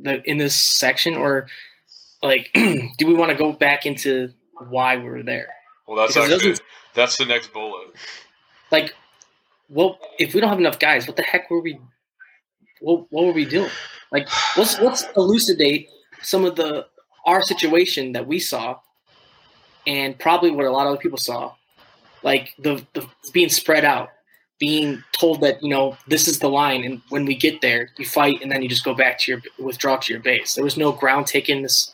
[0.00, 1.14] that in this section?
[1.14, 1.46] Or
[2.22, 4.32] like do we want to go back into
[4.68, 5.48] why we were there?
[5.86, 6.56] Well, that's actually
[6.94, 7.88] that's the next bullet.
[8.70, 8.94] like
[9.68, 11.78] well if we don't have enough guys what the heck were we
[12.80, 13.70] what, what were we doing?
[14.12, 15.88] Like let's let's elucidate
[16.22, 16.86] some of the
[17.26, 18.78] our situation that we saw
[19.86, 21.54] and probably what a lot of other people saw.
[22.22, 24.10] Like the, the being spread out
[24.60, 28.04] being told that you know this is the line and when we get there you
[28.06, 30.76] fight and then you just go back to your withdraw to your base there was
[30.76, 31.92] no ground taken this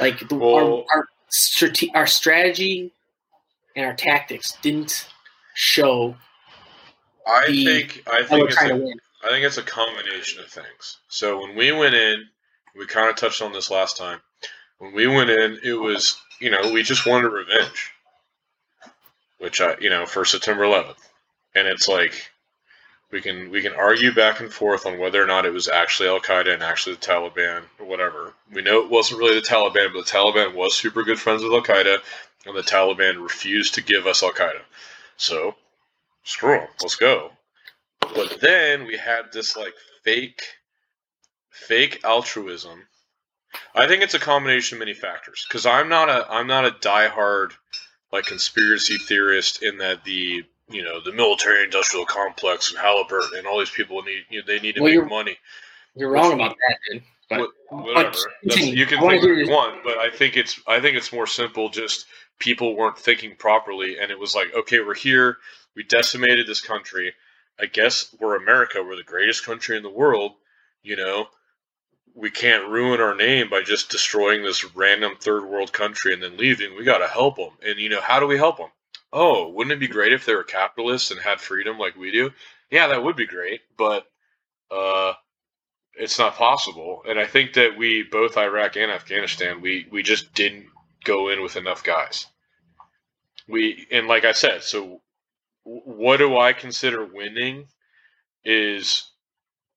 [0.00, 2.90] like the, Well- our our, strate- our strategy
[3.76, 5.06] and our tactics didn't
[5.54, 6.16] show
[7.26, 8.92] I the- think I think it's a
[9.24, 10.98] I think it's a combination of things.
[11.08, 12.24] So when we went in,
[12.76, 14.20] We kind of touched on this last time.
[14.78, 17.90] When we went in, it was you know we just wanted revenge,
[19.38, 20.96] which I you know for September 11th,
[21.56, 22.30] and it's like
[23.10, 26.08] we can we can argue back and forth on whether or not it was actually
[26.08, 28.34] Al Qaeda and actually the Taliban or whatever.
[28.52, 31.52] We know it wasn't really the Taliban, but the Taliban was super good friends with
[31.52, 31.98] Al Qaeda,
[32.44, 34.60] and the Taliban refused to give us Al Qaeda.
[35.16, 35.54] So
[36.24, 37.30] screw them, let's go.
[38.00, 40.42] But then we had this like fake,
[41.50, 42.86] fake altruism.
[43.74, 46.72] I think it's a combination of many factors because I'm not a I'm not a
[46.72, 47.52] diehard
[48.12, 53.46] like conspiracy theorist in that the you know the military industrial complex and Halliburton and
[53.46, 55.38] all these people need you know, they need to Well, make you're- money.
[55.94, 57.02] You're wrong about that, dude.
[57.28, 58.16] But, Whatever.
[58.42, 61.68] You can think what you want, but I think it's I think it's more simple.
[61.70, 62.06] Just
[62.38, 65.38] people weren't thinking properly, and it was like, okay, we're here.
[65.74, 67.14] We decimated this country.
[67.58, 68.82] I guess we're America.
[68.84, 70.32] We're the greatest country in the world.
[70.82, 71.26] You know,
[72.14, 76.36] we can't ruin our name by just destroying this random third world country and then
[76.36, 76.76] leaving.
[76.76, 77.50] We got to help them.
[77.66, 78.68] And you know, how do we help them?
[79.12, 82.30] Oh, wouldn't it be great if they were capitalists and had freedom like we do?
[82.70, 84.06] Yeah, that would be great, but
[84.70, 85.14] uh,
[85.94, 87.02] it's not possible.
[87.08, 90.66] And I think that we both Iraq and Afghanistan, we we just didn't
[91.04, 92.26] go in with enough guys.
[93.48, 95.00] We and like I said, so
[95.64, 97.66] what do I consider winning
[98.44, 99.10] is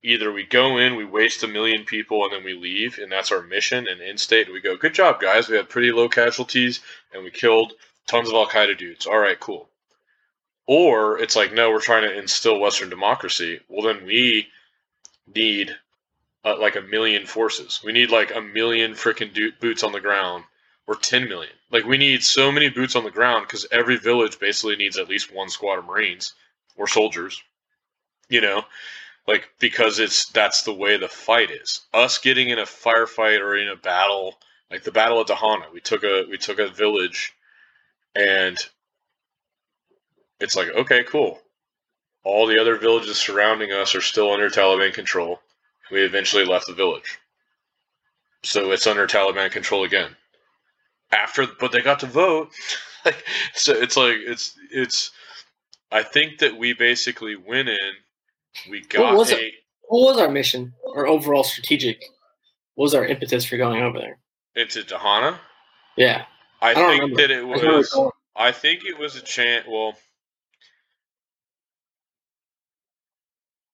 [0.03, 3.31] either we go in, we waste a million people, and then we leave, and that's
[3.31, 3.87] our mission.
[3.87, 5.49] And in state, we go, good job, guys.
[5.49, 6.79] We had pretty low casualties,
[7.13, 7.73] and we killed
[8.09, 9.05] tons of Al Qaeda dudes.
[9.05, 9.69] All right, cool.
[10.65, 13.59] Or it's like, no, we're trying to instill Western democracy.
[13.69, 14.47] Well, then we
[15.33, 15.75] need
[16.43, 17.81] uh, like a million forces.
[17.83, 20.43] We need like a million freaking do- boots on the ground,
[20.87, 21.53] or 10 million.
[21.69, 25.07] Like, we need so many boots on the ground because every village basically needs at
[25.07, 26.33] least one squad of Marines
[26.75, 27.43] or soldiers,
[28.27, 28.63] you know?
[29.27, 31.81] Like, because it's that's the way the fight is.
[31.93, 34.39] Us getting in a firefight or in a battle,
[34.71, 37.33] like the Battle of Dahana, we took a we took a village,
[38.19, 38.57] and
[40.39, 41.39] it's like okay, cool.
[42.23, 45.39] All the other villages surrounding us are still under Taliban control.
[45.91, 47.17] We eventually left the village,
[48.43, 50.15] so it's under Taliban control again.
[51.11, 52.51] After, but they got to vote,
[53.05, 53.73] like so.
[53.73, 55.11] It's like it's it's.
[55.91, 57.91] I think that we basically went in.
[58.69, 59.53] We got was a, it?
[59.87, 62.03] What was our mission or overall strategic?
[62.75, 64.19] What was our impetus for going over there?
[64.55, 65.37] into Dahana.
[65.97, 66.25] Yeah,
[66.61, 67.21] I, don't think remember.
[67.21, 67.89] that it I just remember was.
[67.89, 69.67] going- I think it was a chant.
[69.69, 69.93] Well,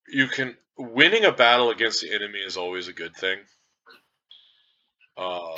[0.07, 3.39] you can winning a battle against the enemy is always a good thing.
[5.17, 5.55] Um,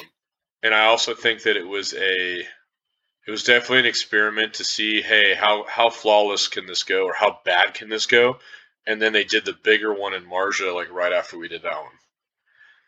[0.63, 5.01] and I also think that it was a, it was definitely an experiment to see,
[5.01, 8.37] hey, how how flawless can this go, or how bad can this go?
[8.85, 11.75] And then they did the bigger one in Marja, like right after we did that
[11.81, 11.91] one.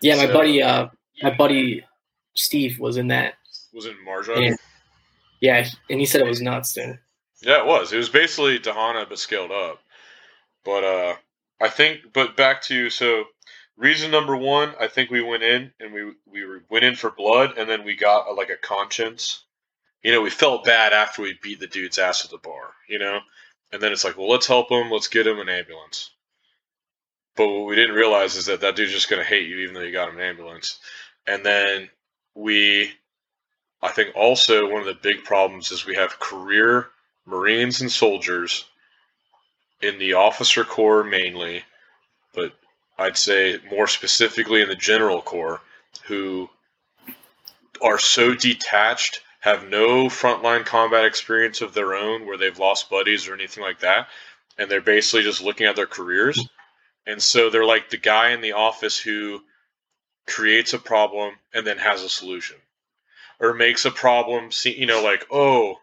[0.01, 0.15] yeah.
[0.15, 0.87] My buddy, uh,
[1.21, 1.83] my buddy
[2.35, 3.33] Steve was in that.
[3.73, 4.41] Was it Marja?
[4.41, 4.55] Yeah.
[5.41, 6.99] Yeah, and he said it was nuts, dude.
[7.41, 7.93] Yeah, it was.
[7.93, 9.79] It was basically Dahana but scaled up.
[10.65, 11.15] But uh
[11.61, 13.25] I think but back to so
[13.77, 17.57] reason number 1, I think we went in and we we went in for blood
[17.57, 19.45] and then we got a, like a conscience.
[20.03, 22.99] You know, we felt bad after we beat the dude's ass at the bar, you
[22.99, 23.19] know?
[23.71, 26.11] And then it's like, well, let's help him, let's get him an ambulance.
[27.35, 29.73] But what we didn't realize is that that dude's just going to hate you even
[29.73, 30.79] though you got him an ambulance.
[31.27, 31.89] And then
[32.33, 32.91] we
[33.81, 36.89] I think also one of the big problems is we have career
[37.25, 38.65] Marines and soldiers
[39.81, 41.63] in the officer corps mainly,
[42.33, 42.53] but
[42.97, 45.61] I'd say more specifically in the general corps,
[46.03, 46.49] who
[47.81, 53.27] are so detached, have no frontline combat experience of their own where they've lost buddies
[53.27, 54.09] or anything like that,
[54.57, 56.49] and they're basically just looking at their careers.
[57.07, 59.41] And so they're like the guy in the office who
[60.27, 62.57] creates a problem and then has a solution
[63.39, 65.75] or makes a problem see you know like oh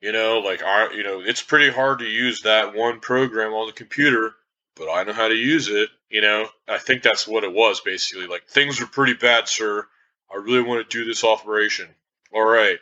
[0.00, 3.66] you know like I you know it's pretty hard to use that one program on
[3.66, 4.32] the computer
[4.76, 6.48] but I know how to use it you know?
[6.68, 9.86] I think that's what it was basically like things are pretty bad sir.
[10.32, 11.88] I really want to do this operation.
[12.32, 12.78] All right.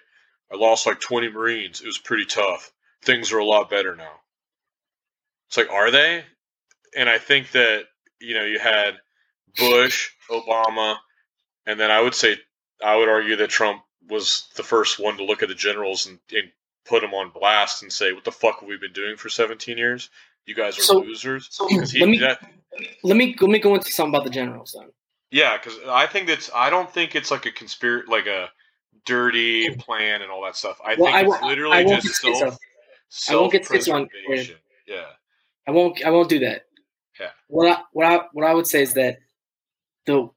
[0.53, 1.80] I lost like 20 marines.
[1.80, 2.72] It was pretty tough.
[3.03, 4.20] Things are a lot better now.
[5.47, 6.24] It's like are they?
[6.97, 7.84] And I think that
[8.20, 8.99] you know you had
[9.57, 10.97] Bush Obama
[11.66, 12.36] and then I would say
[12.83, 16.18] I would argue that Trump was the first one to look at the generals and,
[16.33, 16.51] and
[16.87, 19.76] put them on blast and say, "What the fuck have we been doing for 17
[19.76, 20.11] years?
[20.47, 22.41] You guys are So- losers." So he- let me that-
[23.03, 24.91] let me let me go into something about the generals then.
[25.31, 26.51] yeah, because I think that's.
[26.55, 28.51] I don't think it's like a conspiracy, like a
[29.05, 30.81] dirty plan and all that stuff.
[30.85, 32.37] I Well, think I it's literally I won't just schizo.
[33.09, 34.11] self I won't get schizo on-
[34.87, 35.07] Yeah,
[35.66, 36.66] I won't I won't do that.
[37.18, 37.31] Yeah.
[37.49, 39.18] What I what I what I would say is that
[40.07, 40.31] the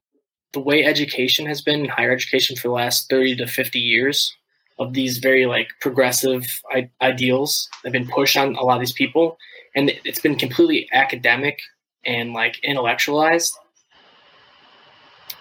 [0.54, 4.36] the way education has been, in higher education for the last thirty to fifty years,
[4.80, 8.82] of these very like progressive I- ideals that have been pushed on a lot of
[8.82, 9.38] these people,
[9.76, 11.60] and it's been completely academic
[12.06, 13.54] and like intellectualized,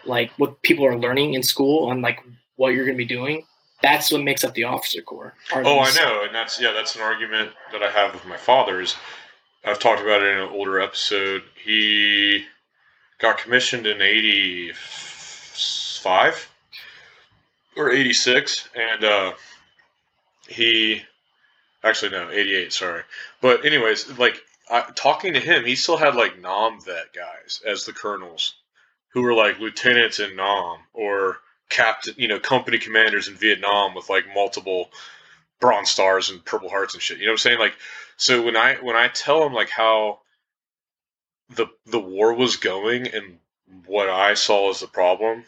[0.05, 2.21] like what people are learning in school and like
[2.57, 3.45] what you're going to be doing.
[3.83, 5.33] That's what makes up the officer corps.
[5.55, 8.97] Oh, I know, and that's yeah, that's an argument that I have with my father's
[9.65, 11.43] I've talked about it in an older episode.
[11.63, 12.45] He
[13.21, 16.51] got commissioned in '85
[17.77, 19.33] or '86, and uh,
[20.49, 21.03] he
[21.83, 22.73] actually no '88.
[22.73, 23.03] Sorry,
[23.41, 24.41] but anyways, like
[24.71, 28.55] I, talking to him, he still had like Nam vet guys as the colonels,
[29.13, 34.11] who were like lieutenants in Nam or captain, you know, company commanders in Vietnam with
[34.11, 34.91] like multiple
[35.61, 37.19] bronze stars and purple hearts and shit.
[37.19, 37.59] You know what I'm saying?
[37.59, 37.75] Like,
[38.17, 40.21] so when I when I tell him like how
[41.51, 43.39] the the war was going and
[43.87, 45.45] what I saw as the problem,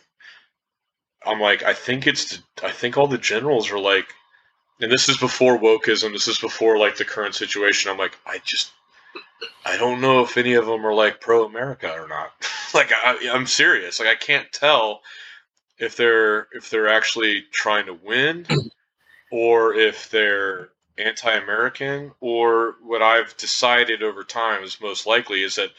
[1.24, 4.06] I'm like, I think it's I think all the generals are like,
[4.80, 6.12] and this is before wokeism.
[6.12, 7.90] This is before like the current situation.
[7.90, 8.72] I'm like, I just
[9.64, 12.32] I don't know if any of them are like pro America or not.
[12.74, 14.00] like I, I'm serious.
[14.00, 15.02] Like I can't tell
[15.78, 18.46] if they're if they're actually trying to win
[19.30, 25.70] or if they're anti-American or what I've decided over time is most likely is that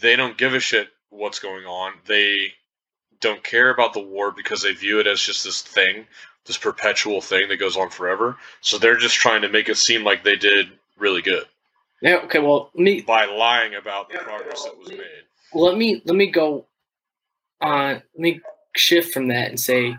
[0.00, 1.92] they don't give a shit what's going on.
[2.06, 2.54] They
[3.20, 6.06] don't care about the war because they view it as just this thing,
[6.46, 8.36] this perpetual thing that goes on forever.
[8.60, 11.44] So they're just trying to make it seem like they did really good
[12.00, 12.16] Yeah.
[12.24, 12.40] Okay.
[12.40, 15.00] Well, me by lying about the progress that was made.
[15.54, 16.66] let me let me go
[17.60, 18.40] on let me
[18.76, 19.96] shift from that and say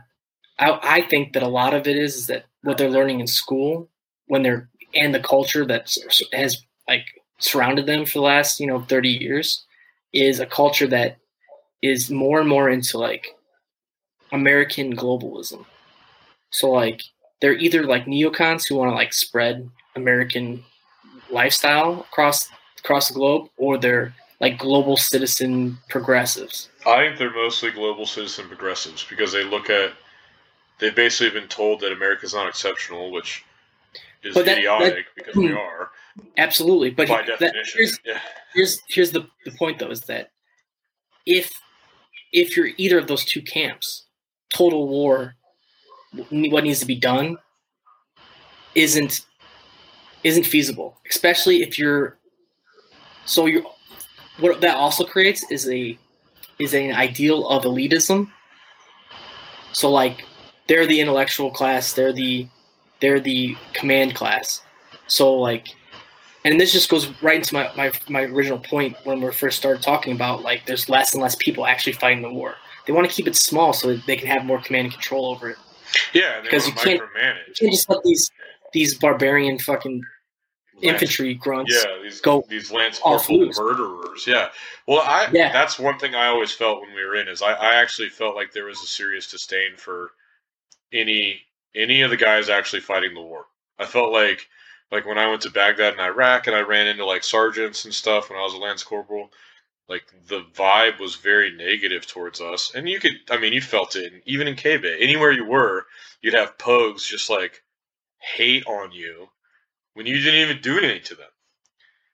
[0.57, 3.27] I, I think that a lot of it is, is that what they're learning in
[3.27, 3.89] school
[4.29, 5.95] when they're and the culture that
[6.33, 6.57] has
[6.87, 7.05] like
[7.37, 9.65] surrounded them for the last you know 30 years
[10.13, 11.17] is a culture that
[11.81, 13.27] is more and more into like
[14.31, 15.65] american globalism
[16.49, 17.01] so like
[17.41, 20.63] they're either like neocons who want to like spread american
[21.29, 22.49] lifestyle across
[22.79, 26.69] across the globe or they're like global citizen progressives.
[26.85, 29.91] I think they're mostly global citizen progressives because they look at
[30.79, 33.43] they've basically been told that America's not exceptional, which
[34.23, 35.91] is But that- idiotic because we are
[36.37, 37.77] Absolutely, but by he- that- definition.
[37.77, 38.19] here's yeah.
[38.53, 40.31] here's here's the, the point though is that
[41.25, 41.51] if
[42.33, 44.05] if you're either of those two camps,
[44.49, 45.35] total war,
[46.29, 47.37] what needs to be done,
[48.75, 49.21] isn't
[50.23, 50.97] isn't feasible.
[51.09, 52.17] Especially if you're
[53.25, 53.63] so you're
[54.39, 55.97] what that also creates is a
[56.59, 58.29] is an ideal of elitism.
[59.71, 60.25] So like
[60.67, 62.47] they're the intellectual class, they're the
[63.01, 64.61] they're the command class.
[65.07, 65.67] So like
[66.45, 69.83] and this just goes right into my, my, my original point when we first started
[69.83, 72.55] talking about like there's less and less people actually fighting the war.
[72.87, 75.25] They want to keep it small so that they can have more command and control
[75.25, 75.57] over it.
[76.13, 78.31] Yeah, they Because you can't- You can't just let these
[78.71, 80.01] these barbarian fucking
[80.75, 81.73] Lance- infantry grunts.
[81.75, 84.25] Yeah, these go these Lance Corporal murderers.
[84.25, 84.49] Yeah.
[84.87, 85.51] Well, I Yeah.
[85.51, 88.35] that's one thing I always felt when we were in is I, I actually felt
[88.35, 90.11] like there was a serious disdain for
[90.93, 91.41] any
[91.75, 93.45] any of the guys actually fighting the war.
[93.79, 94.47] I felt like
[94.91, 97.93] like when I went to Baghdad in Iraq and I ran into like sergeants and
[97.93, 99.31] stuff when I was a Lance Corporal,
[99.89, 102.73] like the vibe was very negative towards us.
[102.75, 104.97] And you could I mean you felt it even in K Bay.
[105.01, 105.87] Anywhere you were,
[106.21, 107.63] you'd have pogues just like
[108.19, 109.29] hate on you
[109.95, 111.29] when you didn't even do anything to them.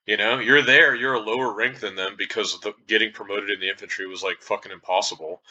[0.08, 3.62] You know, you're there, you're a lower rank than them because the, getting promoted in
[3.62, 5.42] the infantry was like fucking impossible.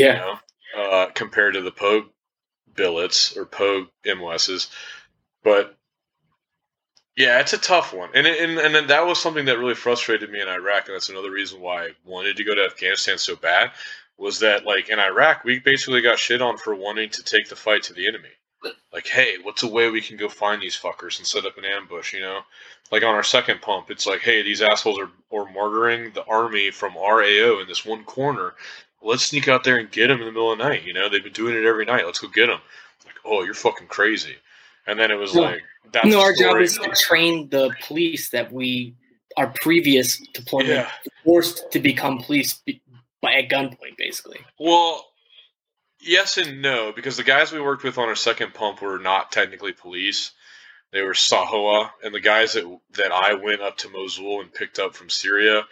[0.00, 0.14] You Yeah.
[0.14, 0.38] know,
[0.78, 2.06] uh, compared to the Pogue
[2.78, 4.70] billets or Pogue MOSs.
[5.44, 5.76] But
[7.16, 8.10] yeah, it's a tough one.
[8.14, 10.86] And, and, and that was something that really frustrated me in Iraq.
[10.86, 13.72] And that's another reason why I wanted to go to Afghanistan so bad
[14.16, 17.56] was that like in Iraq, we basically got shit on for wanting to take the
[17.56, 18.28] fight to the enemy.
[18.92, 21.64] Like, hey, what's a way we can go find these fuckers and set up an
[21.64, 22.40] ambush, you know?
[22.90, 26.70] Like on our second pump, it's like, hey, these assholes are, are martyring the army
[26.70, 28.54] from our AO in this one corner.
[29.02, 30.84] Let's sneak out there and get them in the middle of the night.
[30.84, 32.04] You know, they've been doing it every night.
[32.04, 32.60] Let's go get them.
[33.04, 34.36] Like, oh, you're fucking crazy.
[34.86, 35.42] And then it was No.
[35.42, 38.94] like, that's no, a our job is to train the police that we
[39.36, 40.90] our previous deployment Yeah.
[41.24, 42.60] forced to become police
[43.22, 44.40] by a gunpoint, basically.
[44.58, 45.06] Well,
[46.00, 49.30] yes and no, because the guys we worked with on our second pump were not
[49.30, 50.32] technically police.
[50.90, 54.78] They were Sahwa, and the guys that that I went up to Mosul and picked
[54.78, 55.62] up from Syria,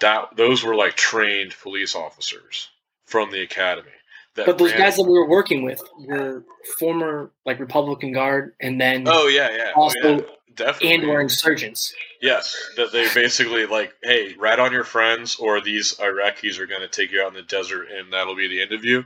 [0.00, 2.68] that those were like trained police officers
[3.04, 3.88] from the academy.
[4.36, 6.44] But those ran- guys that we were working with were
[6.78, 9.72] former like Republican Guard, and then Oh yeah, yeah.
[9.76, 10.20] Oh, also yeah.
[10.56, 10.94] definitely.
[10.94, 11.94] and or insurgents.
[12.20, 16.80] Yes, that they basically like, hey, rat on your friends, or these Iraqis are going
[16.80, 19.04] to take you out in the desert, and that'll be the end of you.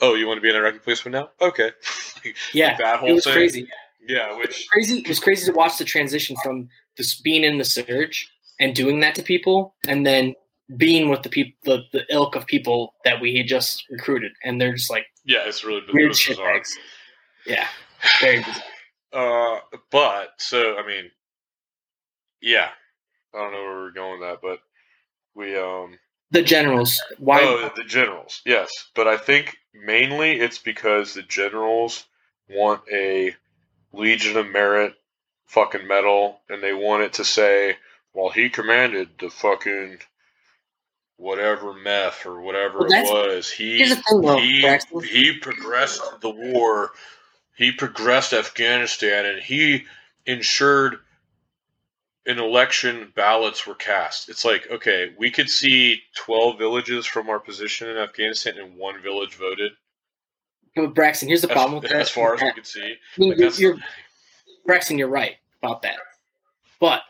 [0.00, 1.30] Oh, you want to be an Iraqi policeman now?
[1.40, 1.70] Okay.
[2.52, 3.32] Yeah, that whole it was thing.
[3.34, 3.68] crazy.
[4.08, 4.98] Yeah, which Crazy.
[4.98, 9.00] It was crazy to watch the transition from this being in the surge and doing
[9.00, 10.34] that to people, and then
[10.76, 14.60] being with the people, the, the ilk of people that we had just recruited, and
[14.60, 16.38] they're just like yeah, it's really weird was shit.
[17.46, 17.66] Yeah,
[18.20, 18.62] very bizarre.
[19.12, 21.10] Uh, but so I mean,
[22.42, 22.68] yeah,
[23.34, 24.58] I don't know where we're going with that, but
[25.34, 25.98] we um
[26.32, 27.00] The generals.
[27.18, 27.40] Why?
[27.42, 28.70] Oh, the generals, yes.
[28.94, 32.04] But I think mainly it's because the generals
[32.50, 33.34] want a
[33.92, 34.94] Legion of Merit
[35.46, 37.76] fucking medal, and they want it to say,
[38.16, 39.98] well, he commanded the fucking
[41.18, 43.50] whatever MEF or whatever Well, it was.
[43.50, 45.02] He though, he, Braxton.
[45.02, 46.92] he progressed the war.
[47.56, 49.84] He progressed Afghanistan, and he
[50.26, 50.96] ensured
[52.26, 54.28] an election ballots were cast.
[54.28, 59.00] It's like, okay, we could see 12 villages from our position in Afghanistan and one
[59.00, 59.72] village voted.
[60.74, 62.00] But Braxton, here's the problem As, with that.
[62.00, 62.82] as far as we could see.
[62.82, 63.82] I mean, Like, you're, you're-
[64.66, 65.96] Braxton, you're right about that.
[66.80, 67.02] But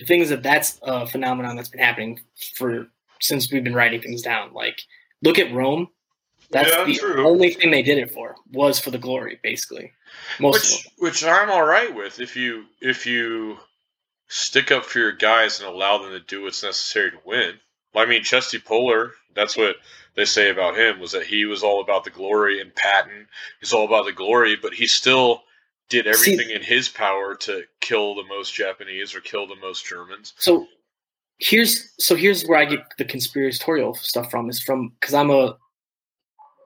[0.00, 2.20] the thing is that that's a phenomenon that's been happening
[2.56, 2.88] for
[3.20, 4.54] since we've been writing things down.
[4.54, 4.80] Like,
[5.22, 5.88] look at Rome.
[6.50, 7.28] That's Yeah, the true.
[7.28, 9.92] only thing they did it for was for the glory, basically.
[10.40, 13.58] Most which, which I'm all right with if you if you
[14.28, 17.54] stick up for your guys and allow them to do what's necessary to win.
[17.94, 19.76] I mean, Chesty Puller, that's what
[20.16, 23.26] they say about him was that he was all about the glory, and Patton
[23.62, 25.42] is all about the glory, but he still
[25.90, 29.84] did See- everything in his power to kill the most Japanese or kill the most
[29.84, 30.32] Germans.
[30.38, 30.66] So
[31.38, 35.56] here's so here's where I get the conspiratorial stuff from is from because I'm a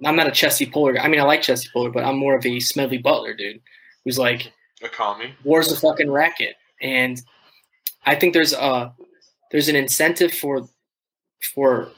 [0.05, 0.99] I'm not a Chesty Puller.
[1.01, 3.61] I mean, I like Chesty Puller, but I'm more of a Smedley Butler dude
[4.05, 4.53] who's like
[4.83, 5.33] Akami.
[5.45, 7.23] war's a fucking racket and
[8.05, 8.93] i think there's a
[9.51, 10.69] there's an incentive for
[11.55, 11.91] for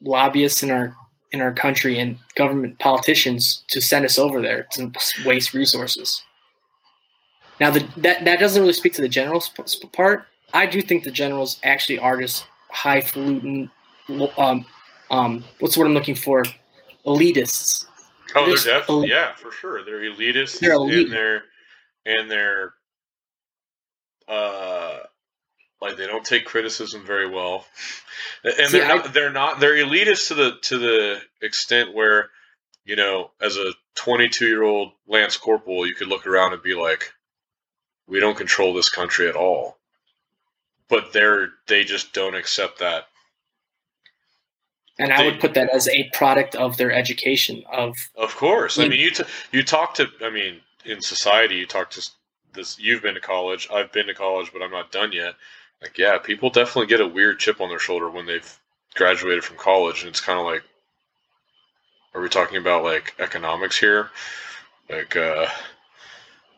[0.00, 0.96] lobbyists in our
[1.32, 4.90] in our country and government politicians to send us over there to
[5.24, 6.22] waste resources
[7.60, 9.50] now the, that that doesn't really speak to the generals
[9.92, 13.70] part i do think the generals actually are just highfalutin
[14.38, 14.64] um
[15.10, 16.44] um what's what i'm looking for
[17.06, 17.86] elitists
[18.36, 19.84] Oh, they're definitely a- yeah, for sure.
[19.84, 21.04] They're elitists They're elite.
[21.06, 21.42] and they're
[22.04, 22.74] and they're
[24.26, 24.98] uh
[25.80, 27.66] like they don't take criticism very well.
[28.42, 32.30] And See, they're I- not they're not they're elitist to the to the extent where,
[32.84, 36.62] you know, as a twenty two year old Lance Corporal, you could look around and
[36.62, 37.12] be like,
[38.06, 39.78] We don't control this country at all.
[40.88, 43.06] But they're they just don't accept that.
[44.98, 48.78] and i would put that as a product of their education of Of course.
[48.78, 50.06] I mean, you t- you talk to.
[50.22, 52.10] I mean, in society, you talk to
[52.52, 52.78] this.
[52.78, 53.68] You've been to college.
[53.72, 55.34] I've been to college, but I'm not done yet.
[55.82, 58.58] Like, yeah, people definitely get a weird chip on their shoulder when they've
[58.94, 60.62] graduated from college, and it's kind of like,
[62.14, 64.10] are we talking about like economics here?
[64.88, 65.46] Like, uh,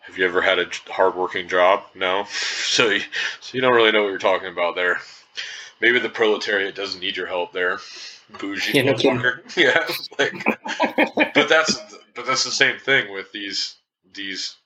[0.07, 1.83] have you ever had a hardworking job?
[1.95, 2.25] No.
[2.31, 3.01] So, you,
[3.41, 4.99] so you don't really know what you're talking about there.
[5.81, 7.79] Maybe the proletariat doesn't need your help there.
[8.39, 9.57] Bougie Yeah, motherfucker.
[9.57, 9.87] yeah.
[10.19, 11.79] Like, but that's
[12.15, 13.77] but that's the same thing with these
[14.15, 14.57] these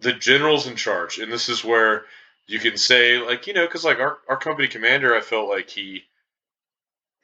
[0.00, 2.04] the generals in charge and this is where
[2.46, 5.70] you can say like you know because like our, our company commander i felt like
[5.70, 6.02] he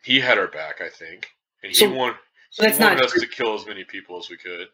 [0.02, 1.28] he had our back i think
[1.62, 2.16] and he So- want,
[2.50, 4.68] so he that's wanted not us to kill as many people as we could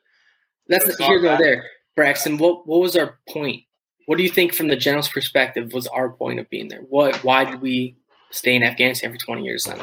[0.69, 1.65] That's the, not here go there,
[1.97, 2.39] Braxton.
[2.39, 3.65] What what was our point?
[4.07, 6.83] What do you think, from the general's perspective, was our point of being there?
[6.89, 7.97] What why did we
[8.31, 9.83] stay in Afghanistan for twenty years then?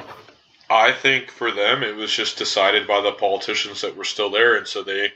[0.70, 4.56] i think for them it was just decided by the politicians that were still there
[4.56, 5.12] and so they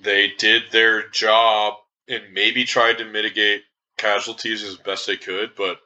[0.00, 1.74] they did their job
[2.08, 3.62] and maybe tried to mitigate
[3.96, 5.78] casualties as best they could but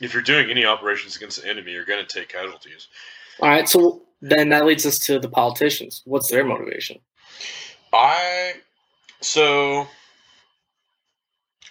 [0.00, 2.88] if you're doing any operations against the enemy you're going to take casualties
[3.40, 6.02] All right, so then that leads us to the politicians.
[6.04, 6.98] What's their motivation?
[7.92, 8.54] I
[9.20, 9.86] so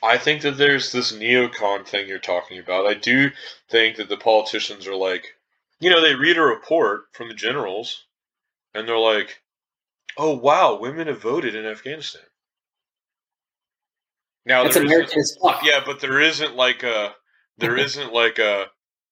[0.01, 2.87] I think that there's this neocon thing you're talking about.
[2.87, 3.31] I do
[3.69, 5.35] think that the politicians are like,
[5.79, 8.05] you know, they read a report from the generals
[8.73, 9.41] and they're like,
[10.17, 12.21] "Oh wow, women have voted in Afghanistan."
[14.45, 15.63] Now That's isn't- American as fuck.
[15.63, 17.13] yeah, but there isn't like a
[17.57, 18.67] there isn't like a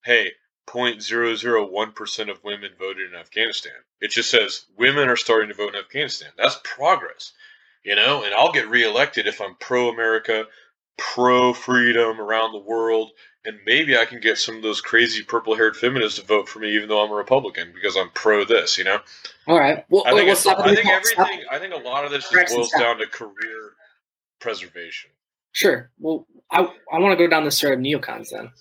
[0.05, 0.31] hey,
[0.67, 3.73] 0.001% of women voted in Afghanistan.
[3.99, 6.29] It just says women are starting to vote in Afghanistan.
[6.37, 7.33] That's progress.
[7.87, 10.43] You know, and I'll get reelected if I'm pro America,
[10.97, 13.11] pro freedom around the world,
[13.45, 16.59] and maybe I can get some of those crazy purple haired feminists to vote for
[16.59, 18.99] me even though I'm a Republican because I'm pro this, you know?
[19.47, 19.85] All right.
[19.87, 22.71] Well, I think, well, I think everything I think a lot of this just boils
[22.77, 23.71] down to career
[24.41, 25.09] preservation.
[25.53, 25.89] Sure.
[25.97, 28.51] Well, I I want to go down the story of neocons then.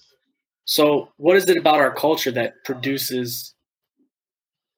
[0.67, 3.57] So, what is it about our culture that produces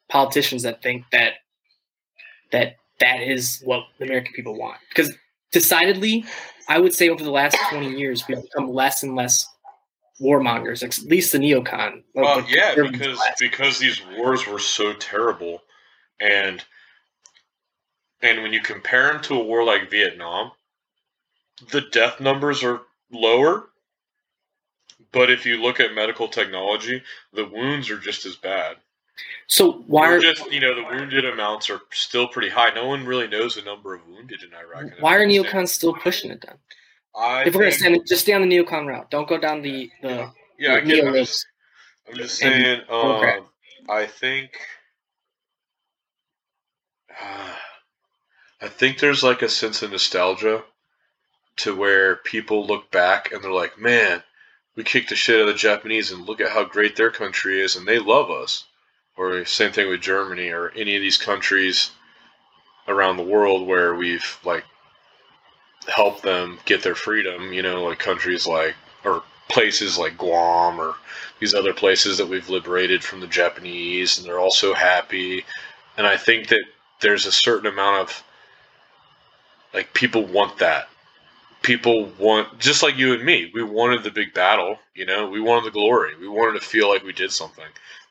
[0.09, 1.35] politicians that think that
[2.51, 4.79] that that is what the American people want?
[4.89, 5.13] Because
[5.53, 6.25] decidedly,
[6.69, 9.47] I would say over the last twenty years, we've become less and less
[10.21, 10.83] warmongers.
[10.83, 12.03] At least the neocon.
[12.15, 13.37] Well, the yeah, because class.
[13.39, 15.63] because these wars were so terrible,
[16.21, 16.63] and
[18.23, 20.53] and when you compare them to a war like Vietnam,
[21.71, 22.81] the death numbers are
[23.13, 23.71] lower.
[25.13, 28.77] But if you look at medical technology, the wounds are just as bad.
[29.47, 32.71] So why are just you know the wounded amounts are still pretty high.
[32.75, 34.93] No one really knows the number of wounded in Iraq.
[35.01, 36.57] why are neocons still pushing it then?
[37.17, 39.11] I If we're gonna stand, just stay on the neocon route.
[39.11, 41.47] Don't go down the the yeah, I get, I'm just,
[42.09, 42.83] I'm just saying.
[42.89, 43.39] Democrat.
[43.39, 43.47] Um,
[43.89, 44.51] I think.
[48.61, 50.65] I think there's like a sense of nostalgia
[51.59, 54.23] to where people look back and they're like, man,
[54.75, 57.61] we kicked the shit out of the Japanese and look at how great their country
[57.61, 58.65] is and they love us.
[59.19, 61.91] Or same thing with Germany or any of these countries
[62.87, 64.65] around the world where we've like
[65.89, 70.95] helped them get their freedom, you know, like countries like or places like Guam or
[71.41, 75.45] these other places that we've liberated from the Japanese and they're all so happy.
[75.97, 76.65] And I think that
[77.01, 78.25] there's a certain amount of
[79.75, 80.89] like people want that.
[81.63, 83.51] People want just like you and me.
[83.53, 85.29] We wanted the big battle, you know.
[85.29, 86.15] We wanted the glory.
[86.17, 87.67] We wanted to feel like we did something.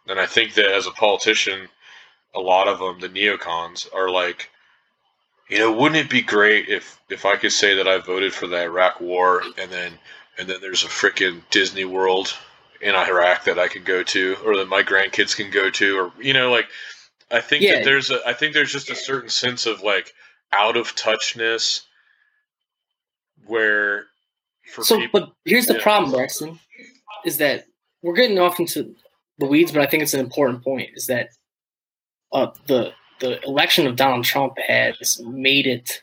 [0.07, 1.67] And I think that as a politician,
[2.33, 4.49] a lot of them, the neocons, are like,
[5.49, 8.47] you know, wouldn't it be great if if I could say that I voted for
[8.47, 9.93] the Iraq War and then
[10.37, 12.33] and then there's a freaking Disney World
[12.81, 16.11] in Iraq that I could go to or that my grandkids can go to or
[16.21, 16.67] you know like
[17.31, 17.75] I think Yeah.
[17.77, 20.13] that there's a I think there's just a certain sense of like
[20.53, 21.81] out of touchness
[23.45, 24.05] where
[24.73, 25.81] for so, people but here's the yeah.
[25.81, 26.59] problem, Braxton,
[27.25, 27.65] is that
[28.01, 28.95] we're getting off into
[29.39, 30.89] the weeds, but I think it's an important point.
[30.95, 31.29] Is that
[32.31, 36.01] uh, the the election of Donald Trump has made it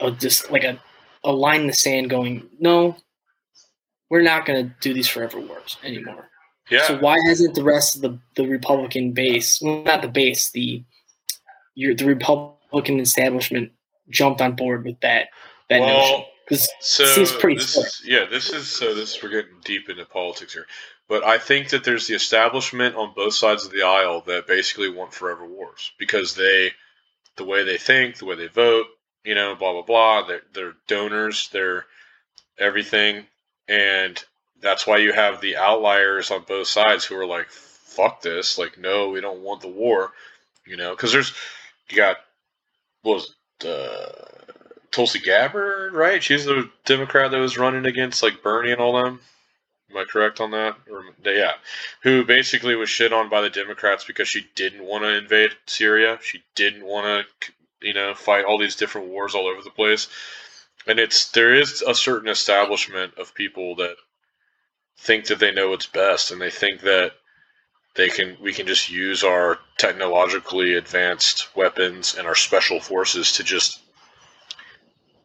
[0.00, 0.80] a, just like a
[1.22, 2.96] a line in the sand, going, no,
[4.10, 6.28] we're not going to do these forever wars anymore.
[6.70, 10.50] yeah So why hasn't the rest of the, the Republican base, well, not the base,
[10.50, 10.84] the
[11.74, 13.72] your the Republican establishment
[14.10, 15.28] jumped on board with that
[15.70, 15.94] that notion?
[15.94, 19.88] well 'Cause So Seems pretty this is, yeah, this is so this we're getting deep
[19.88, 20.66] into politics here,
[21.08, 24.88] but I think that there's the establishment on both sides of the aisle that basically
[24.88, 26.72] want forever wars because they,
[27.36, 28.86] the way they think, the way they vote,
[29.24, 30.26] you know, blah blah blah.
[30.26, 31.84] They're, they're donors, they're
[32.58, 33.26] everything,
[33.68, 34.22] and
[34.60, 38.78] that's why you have the outliers on both sides who are like, "Fuck this!" Like,
[38.78, 40.12] no, we don't want the war,
[40.66, 41.34] you know, because there's
[41.90, 42.16] you got
[43.02, 44.52] what was it, uh,
[44.90, 46.22] Tulsi Gabbard, right?
[46.22, 49.20] She's the Democrat that was running against like Bernie and all them.
[49.94, 50.76] Am I correct on that?
[50.90, 51.52] Or yeah,
[52.02, 56.18] who basically was shit on by the Democrats because she didn't want to invade Syria.
[56.20, 60.08] She didn't want to, you know, fight all these different wars all over the place.
[60.86, 63.96] And it's there is a certain establishment of people that
[64.98, 67.12] think that they know what's best, and they think that
[67.94, 73.44] they can we can just use our technologically advanced weapons and our special forces to
[73.44, 73.80] just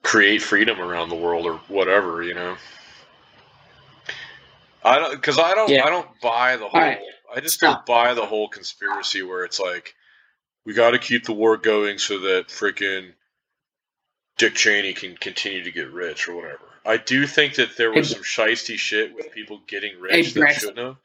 [0.04, 2.56] create freedom around the world or whatever, you know.
[4.84, 5.86] I don't because I don't Yeah.
[5.86, 6.82] I don't buy the whole.
[6.82, 7.00] right.
[7.36, 7.86] I just Stop.
[7.86, 9.94] don't buy the whole conspiracy where it's like
[10.66, 13.14] we got to keep the war going so that freaking
[14.38, 16.60] Dick Cheney can continue to get rich or whatever.
[16.86, 20.22] I do think that there was Hey, some shisty shit with people getting rich Hey,
[20.42, 20.96] that shouldn't have.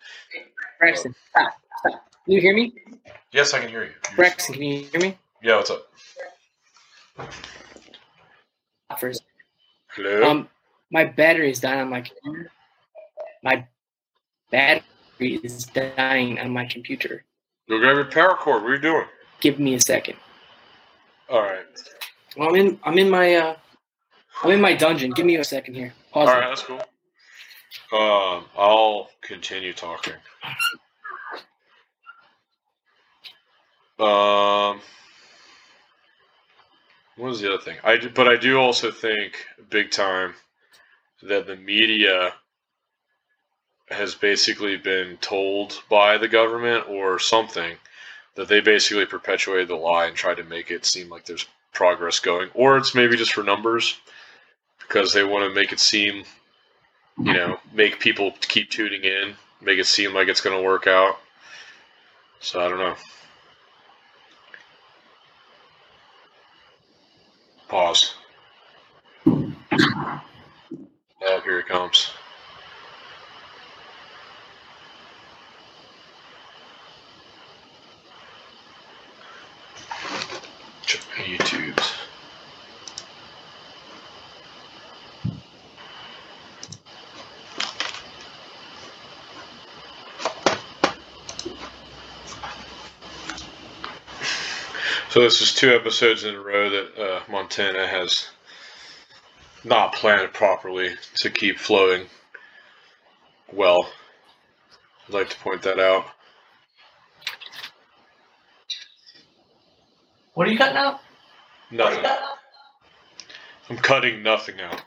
[0.78, 2.04] Braxton, stop, stop.
[2.24, 2.72] Can you hear me?
[3.32, 3.92] Yes, I can hear you.
[4.16, 5.18] Braxton, can you hear me?
[5.42, 5.86] Yeah, what's up?
[8.98, 9.22] First,
[9.88, 10.22] Hello.
[10.30, 10.48] um,
[10.90, 12.50] my battery's dying on my computer.
[13.44, 13.66] My
[14.50, 14.82] battery
[15.20, 17.24] is dying on my computer.
[17.68, 18.62] Go grab your power cord.
[18.62, 19.04] What are you doing?
[19.40, 20.16] Give me a second.
[21.28, 21.66] All right.
[22.36, 22.80] Well, I'm in.
[22.82, 23.34] I'm in my.
[23.34, 23.56] Uh,
[24.42, 25.10] I'm in my dungeon.
[25.10, 25.92] Give me a second here.
[26.10, 26.28] Pause.
[26.28, 26.80] All right, that's cool.
[27.92, 30.14] Um, I'll continue talking.
[33.98, 34.80] Um,
[37.16, 37.76] what was the other thing?
[37.84, 40.34] I do, but I do also think big time
[41.22, 42.32] that the media
[43.94, 47.76] has basically been told by the government or something
[48.34, 52.20] that they basically perpetuated the lie and tried to make it seem like there's progress
[52.20, 53.98] going, or it's maybe just for numbers
[54.80, 56.24] because they want to make it seem
[57.18, 60.86] you know, make people keep tuning in, make it seem like it's going to work
[60.86, 61.18] out.
[62.40, 62.94] So I don't know.
[67.68, 68.14] Pause.
[69.26, 69.52] Oh,
[71.44, 72.10] here it comes.
[80.82, 82.04] Check my YouTubes.
[95.14, 98.30] So this is two episodes in a row that uh, Montana has
[99.62, 102.06] not planned properly to keep flowing
[103.52, 103.88] well.
[105.06, 106.06] I'd like to point that out.
[110.32, 110.98] What are you cutting out?
[111.70, 112.04] Nothing.
[113.70, 114.82] I'm cutting nothing out.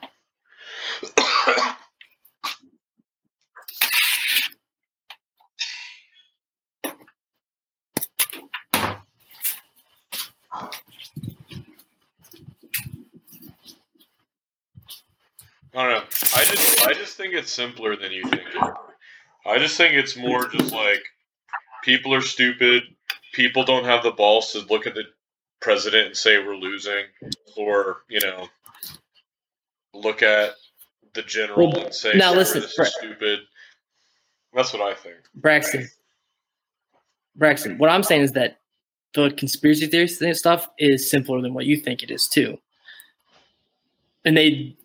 [15.78, 16.06] I don't know.
[16.34, 18.74] I just I just think it's simpler than you think it.
[19.46, 21.02] I just think it's more just like
[21.82, 22.82] people are stupid.
[23.32, 25.04] People don't have the balls to look at the
[25.60, 27.04] president and say we're losing,
[27.56, 28.48] or you know,
[29.94, 30.54] look at
[31.14, 33.40] the general Well, and say now "Sure, listen, this Bra- is stupid.
[34.54, 35.16] That's what I think.
[35.34, 35.88] Braxton.
[37.36, 38.58] Braxton, what I'm saying is that
[39.14, 42.58] the conspiracy theory stuff is simpler than what you think it is too.
[44.24, 44.76] And they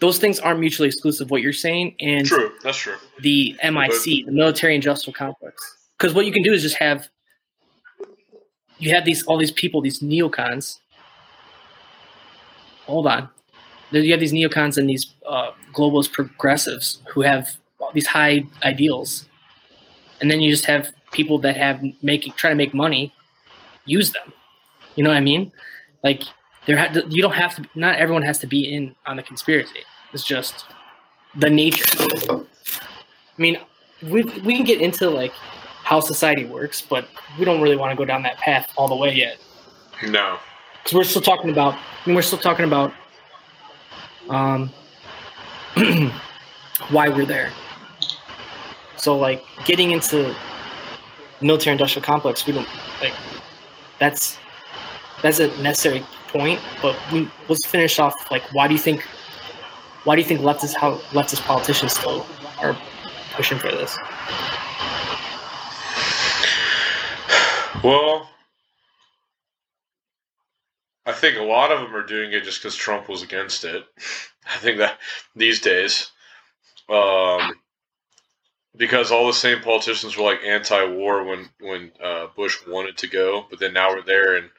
[0.00, 2.96] those things aren't mutually exclusive what you're saying and True, that's true.
[3.20, 5.76] the MIC, the military industrial complex.
[5.98, 7.08] Because what you can do is just have
[8.78, 10.78] you have these all these people, these neocons.
[12.86, 13.28] Hold on.
[13.92, 17.56] You have these neocons and these uh, globalist progressives who have
[17.92, 19.28] these high ideals,
[20.20, 23.12] and then you just have people that have making trying to make money,
[23.84, 24.32] use them.
[24.94, 25.52] You know what I mean?
[26.02, 26.22] Like
[26.66, 27.64] there, ha- you don't have to.
[27.74, 29.80] Not everyone has to be in on the conspiracy.
[30.12, 30.64] It's just
[31.36, 31.84] the nature.
[32.30, 32.42] I
[33.38, 33.58] mean,
[34.02, 35.32] we we can get into like
[35.84, 37.08] how society works, but
[37.38, 39.38] we don't really want to go down that path all the way yet
[40.04, 40.38] No.
[40.82, 41.74] because we're still talking about.
[41.74, 42.92] I mean, we're still talking about
[44.28, 44.70] um,
[46.90, 47.50] why we're there.
[48.96, 50.34] So, like, getting into
[51.40, 52.68] military industrial complex, we don't
[53.00, 53.14] like.
[53.98, 54.38] That's
[55.22, 58.30] that's a necessary point, but we let's finish off.
[58.30, 59.02] Like, why do you think?
[60.04, 62.26] Why do you think leftist how leftist politicians still
[62.60, 62.76] are
[63.32, 63.98] pushing for this?
[67.82, 68.28] Well,
[71.06, 73.84] I think a lot of them are doing it just because Trump was against it.
[74.46, 74.98] I think that
[75.34, 76.10] these days,
[76.88, 77.54] um,
[78.76, 83.46] because all the same politicians were like anti-war when when uh, Bush wanted to go,
[83.48, 84.50] but then now we're there and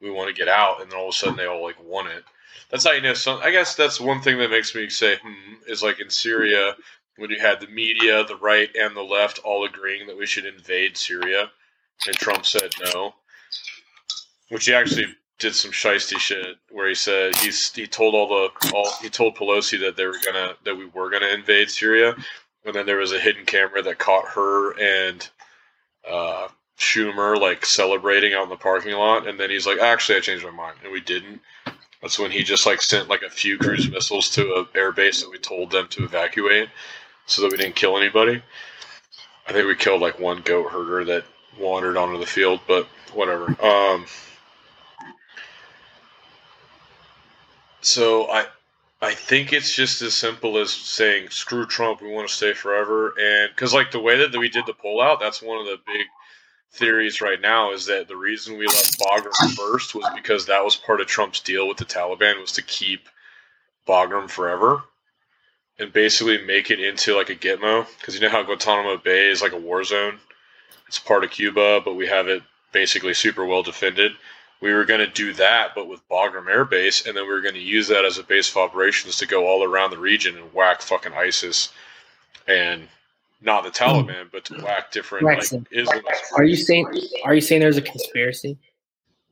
[0.00, 2.08] we want to get out, and then all of a sudden they all like want
[2.08, 2.24] it.
[2.70, 3.14] That's how you know.
[3.14, 6.74] Some, I guess that's one thing that makes me say, hmm, is like in Syria
[7.16, 10.44] when you had the media, the right and the left all agreeing that we should
[10.46, 11.50] invade Syria
[12.06, 13.14] and Trump said no,
[14.50, 15.06] which he actually
[15.38, 19.36] did some shisty shit where he said he's he told all the all he told
[19.36, 22.14] Pelosi that they were gonna that we were gonna invade Syria,
[22.64, 25.28] and then there was a hidden camera that caught her and
[26.08, 26.48] uh,
[26.78, 30.44] Schumer like celebrating out in the parking lot, and then he's like, actually, I changed
[30.44, 31.40] my mind, and we didn't.
[32.02, 35.22] That's when he just like sent like a few cruise missiles to a air base
[35.22, 36.68] that we told them to evacuate,
[37.24, 38.42] so that we didn't kill anybody.
[39.48, 41.24] I think we killed like one goat herder that
[41.58, 43.46] wandered onto the field, but whatever.
[43.64, 44.04] Um,
[47.80, 48.46] so I,
[49.00, 53.14] I think it's just as simple as saying "screw Trump, we want to stay forever,"
[53.18, 56.06] and because like the way that we did the pullout, that's one of the big
[56.72, 60.76] theories right now is that the reason we left Bagram first was because that was
[60.76, 63.08] part of Trump's deal with the Taliban was to keep
[63.86, 64.82] Bagram forever
[65.78, 69.42] and basically make it into like a Gitmo because you know how Guantanamo Bay is
[69.42, 70.18] like a war zone.
[70.88, 72.42] It's part of Cuba, but we have it
[72.72, 74.12] basically super well defended.
[74.60, 77.42] We were going to do that, but with Bagram Air Base, and then we were
[77.42, 80.36] going to use that as a base of operations to go all around the region
[80.36, 81.70] and whack fucking ISIS
[82.48, 82.88] and
[83.46, 86.32] not the Taliban, but to whack different like Braxton, Islamist.
[86.36, 86.86] Are you saying?
[87.24, 88.58] Are you saying there's a conspiracy?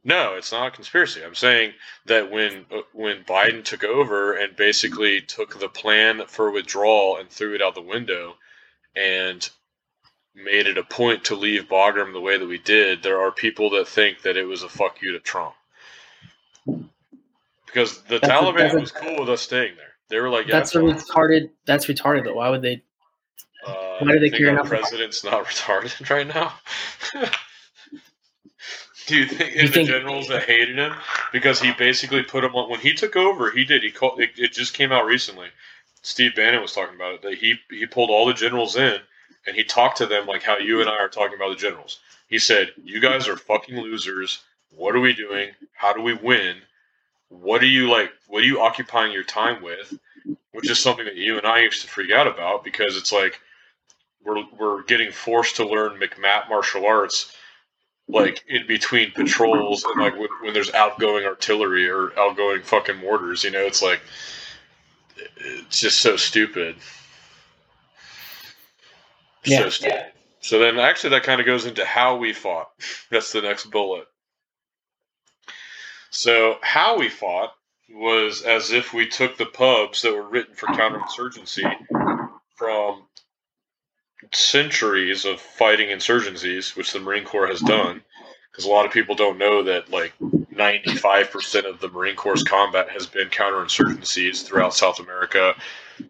[0.05, 1.23] No, it's not a conspiracy.
[1.25, 1.73] I'm saying
[2.07, 7.29] that when uh, when Biden took over and basically took the plan for withdrawal and
[7.29, 8.37] threw it out the window,
[8.95, 9.51] and
[10.35, 13.71] made it a point to leave Bagram the way that we did, there are people
[13.71, 15.55] that think that it was a fuck you to Trump.
[17.67, 19.95] Because the That's Taliban a- was cool with us staying there.
[20.09, 21.51] They were like, yeah, That's a retarded.
[21.67, 22.35] That's retarded though.
[22.35, 22.84] Why would they?
[23.67, 26.53] Uh, why do they care enough about- president's not retarded right now.
[29.07, 30.95] Do you think You in think- the generals that hated him
[31.33, 33.51] because he basically put him on when he took over?
[33.51, 33.83] He did.
[33.83, 34.21] He called.
[34.21, 35.49] It, it just came out recently.
[36.03, 38.99] Steve Bannon was talking about it that he he pulled all the generals in
[39.47, 42.01] and he talked to them like how you and I are talking about the generals.
[42.29, 44.43] He said, "You guys are fucking losers.
[44.71, 45.51] What are we doing?
[45.75, 46.57] How do we win?
[47.29, 48.11] What are you like?
[48.29, 49.99] What are you occupying your time with?"
[50.53, 53.39] Which is something that you and I used to freak out about because it's like
[54.25, 57.37] we're we're getting forced to learn MCMAP martial arts
[58.09, 63.45] like in between patrols and like when, when there's outgoing artillery or outgoing fucking mortars
[63.45, 64.01] you know it's like
[65.37, 66.77] it's just so stupid.
[69.45, 69.69] So Yeah.
[69.69, 70.15] stupid
[70.45, 72.69] so then actually that kind of goes into how we fought.
[73.11, 74.07] That's the next bullet.
[76.11, 77.55] So how we fought
[77.89, 81.65] was as if we took the pubs that were written for counterinsurgency
[82.57, 83.07] from
[84.33, 88.03] centuries of fighting insurgencies, which the Marine Corps has done,
[88.51, 92.89] because a lot of people don't know that like 95% of the Marine Corps' combat
[92.91, 95.55] has been counterinsurgencies throughout South America,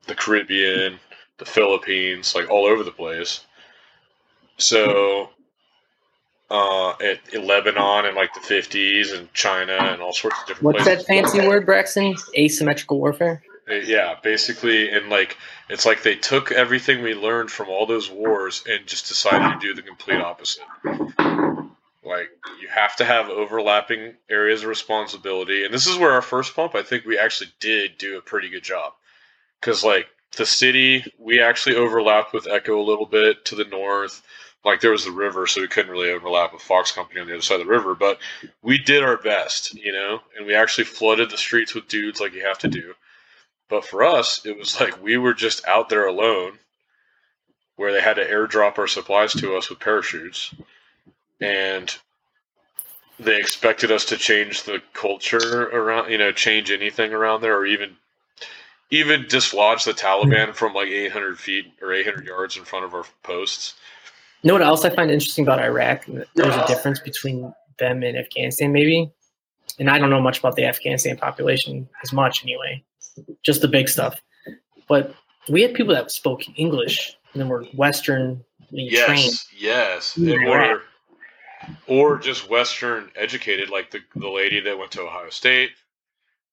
[0.07, 0.99] the Caribbean,
[1.39, 3.45] the Philippines, like all over the place.
[4.57, 5.31] So,
[6.51, 10.65] uh, at, in Lebanon in like the 50s and China and all sorts of different
[10.65, 11.07] What's places.
[11.07, 12.15] that fancy word, Braxton?
[12.39, 13.43] Asymmetrical warfare.
[13.69, 15.39] Yeah, basically, and like
[15.71, 19.67] it's like they took everything we learned from all those wars and just decided to
[19.67, 20.65] do the complete opposite.
[22.05, 22.29] Like
[22.61, 26.75] you have to have overlapping areas of responsibility, and this is where our first pump,
[26.75, 28.93] I think we actually did do a pretty good job,
[29.61, 34.23] because like the city, we actually overlapped with Echo a little bit to the north.
[34.63, 37.35] Like there was the river, so we couldn't really overlap with Fox Company on the
[37.35, 38.19] other side of the river, but
[38.63, 42.33] we did our best, you know, and we actually flooded the streets with dudes like
[42.33, 42.95] you have to do.
[43.69, 46.59] But for us, it was like we were just out there alone,
[47.77, 50.55] where they had to airdrop our supplies to us with parachutes,
[51.41, 51.97] and
[53.19, 57.67] they expected us to change the culture around, you know, change anything around there, or
[57.67, 57.97] even
[58.91, 63.05] even dislodge the Taliban from like 800 feet or 800 yards in front of our
[63.23, 63.75] posts.
[64.43, 66.05] You know what else I find interesting about Iraq?
[66.07, 69.11] There's a difference between them and Afghanistan, maybe.
[69.79, 72.85] And I don't know much about the Afghanistan population as much, anyway.
[73.43, 74.21] Just the big stuff.
[74.89, 75.15] But
[75.49, 78.91] we had people that spoke English and then were Western trained.
[78.93, 80.83] Yes, yes, Mm, or
[81.87, 85.71] or just Western educated, like the the lady that went to Ohio State.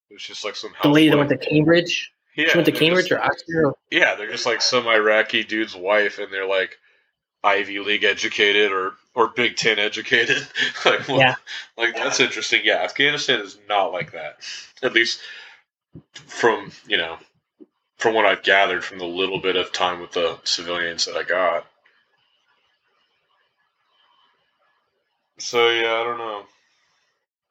[0.09, 2.11] It was just like some The lady that went to Cambridge.
[2.35, 3.65] yeah, she went to Cambridge just- or Oxford.
[3.65, 6.77] Or, yeah, they're just like some Iraqi dude's wife, and they're like
[7.43, 10.45] Ivy League educated or or Big Ten educated.
[10.85, 11.35] like, well, Yeah.
[11.77, 12.61] like that's interesting.
[12.63, 14.37] Yeah, Afghanistan is not like that.
[14.83, 15.19] At least
[16.13, 17.17] from you know
[17.97, 21.23] from what I've gathered from the little bit of time with the civilians that I
[21.23, 21.65] got.
[25.37, 26.43] So yeah, I don't know.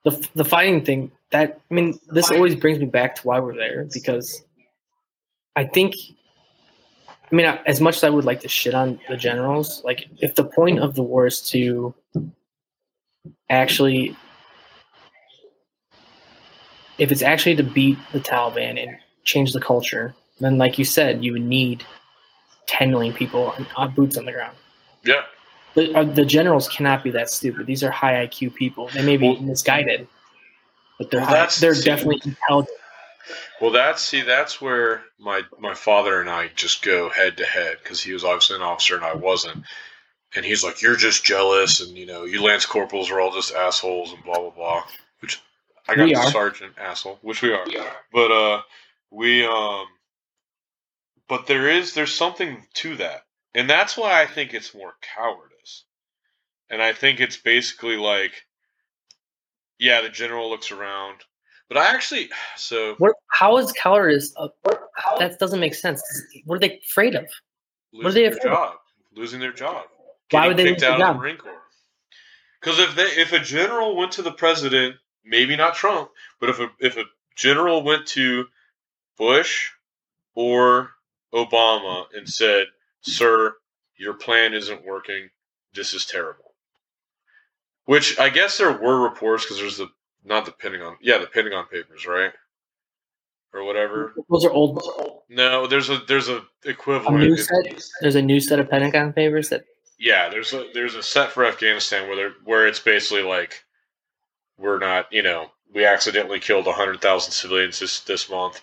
[0.04, 3.56] the the fighting thing that I mean this always brings me back to why we're
[3.56, 4.42] there because
[5.56, 5.94] I think
[7.30, 10.34] I mean as much as I would like to shit on the generals like if
[10.34, 11.94] the point of the war is to
[13.48, 14.16] actually
[17.00, 21.24] if it's actually to beat the Taliban and change the culture then like you said
[21.24, 21.84] you would need
[22.66, 24.56] 10 million people on, on boots on the ground
[25.04, 25.22] Yeah,
[25.74, 27.66] the, uh, the generals cannot be that stupid.
[27.66, 28.88] These are high IQ people.
[28.94, 30.06] They may be Well- misguided,
[30.98, 32.76] but they're Well, high, they're see- definitely intelligent.
[33.60, 37.78] Well, that's see, that's where my my father and I just go head to head
[37.82, 39.64] because he was obviously an officer and I wasn't,
[40.34, 43.52] and he's like, "You're just jealous," and you know, you lance corporals are all just
[43.54, 44.82] assholes and blah blah blah.
[45.20, 45.40] Which
[45.90, 46.30] I got We the are.
[46.30, 47.66] sergeant asshole, which we are,
[48.12, 48.62] but uh,
[49.10, 49.86] we um,
[51.28, 53.22] but there is there's something to that,
[53.54, 55.84] and that's why I think it's more cowardice,
[56.70, 58.32] and I think it's basically like,
[59.80, 61.16] yeah, the general looks around.
[61.68, 64.32] But I actually, so What, how is cowardice?
[64.36, 64.48] Uh,
[65.18, 66.00] that doesn't make sense.
[66.44, 67.26] What are they afraid of?
[67.92, 68.56] losing What are they their afraid of?
[68.58, 68.74] job,
[69.16, 69.86] losing their job.
[70.30, 71.16] Why would they lose their of job?
[71.16, 71.56] Marine Corps?
[72.60, 74.94] Because if they, if a general went to the president,
[75.24, 76.10] maybe not Trump,
[76.40, 77.04] but if a if a
[77.36, 78.46] general went to
[79.18, 79.70] Bush
[80.34, 80.90] or
[81.34, 82.66] Obama and said,
[83.02, 83.54] "Sir,
[83.96, 85.30] your plan isn't working.
[85.74, 86.54] This is terrible,"
[87.84, 89.88] which I guess there were reports because there's the
[90.24, 92.32] not the Pentagon, yeah, the Pentagon Papers, right,
[93.54, 94.14] or whatever.
[94.28, 94.82] Those are old.
[95.28, 97.18] No, there's a there's a A equivalent.
[97.20, 97.82] new set.
[98.00, 99.64] There's a new set of Pentagon papers that
[99.98, 103.64] Yeah, there's a there's a set for Afghanistan where they're, where it's basically like
[104.60, 108.60] we're not, you know, we accidentally killed hundred thousand civilians this this month,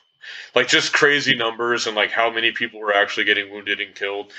[0.55, 4.31] like just crazy numbers and like how many people were actually getting wounded and killed,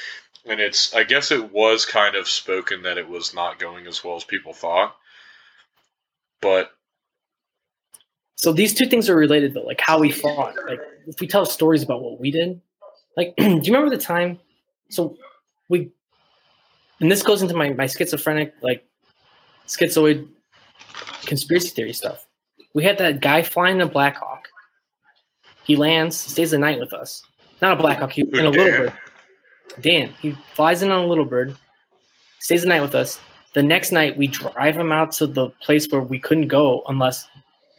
[0.46, 4.04] and it's I guess it was kind of spoken that it was not going as
[4.04, 4.96] well as people thought,
[6.40, 6.70] But
[8.36, 10.54] So these two things are related though, like how we fought.
[10.68, 12.60] Like if we tell stories about what we did,
[13.16, 14.38] like do you remember the time?
[14.90, 15.16] So
[15.68, 15.90] we,
[17.00, 18.86] and this goes into my my schizophrenic like
[19.66, 20.28] schizoid
[21.28, 22.26] conspiracy theory stuff.
[22.74, 24.48] We had that guy flying a Black Hawk.
[25.64, 27.22] He lands, stays the night with us.
[27.60, 28.92] Not a Black Hawk, he, in a little bird.
[29.80, 30.14] Dan.
[30.20, 31.56] He flies in on a little bird,
[32.40, 33.20] stays the night with us.
[33.54, 37.26] The next night, we drive him out to the place where we couldn't go unless,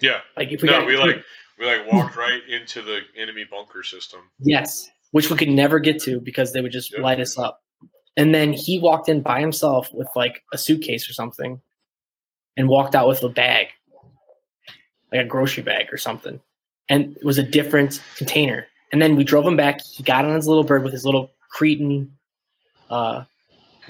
[0.02, 1.24] yeah, like, if we no, got we like
[1.60, 4.22] we like walked right into the enemy bunker system.
[4.40, 7.02] Yes, which we could never get to because they would just Yep.
[7.02, 7.62] light us up.
[8.18, 11.62] And then he walked in by himself with like a suitcase or something
[12.58, 13.68] and walked out with a bag,
[15.12, 16.40] like a grocery bag or something.
[16.90, 18.66] And it was a different container.
[18.92, 19.82] And then we drove him back.
[19.86, 22.12] He got on his little bird with his little Cretan
[22.90, 23.24] uh,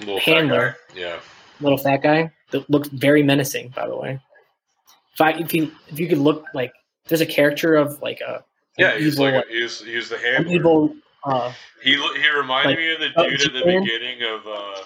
[0.00, 0.76] Little Handler.
[0.94, 1.18] Yeah.
[1.60, 4.20] little fat guy that looks very menacing, by the way.
[5.14, 6.72] If I if you if you could look like
[7.08, 8.44] there's a character of like a
[8.78, 10.52] Yeah, he's evil, like a, he's he's the an handler.
[10.54, 10.94] evil
[11.24, 11.52] uh,
[11.82, 14.82] He he reminded like, me of the dude at the beginning of uh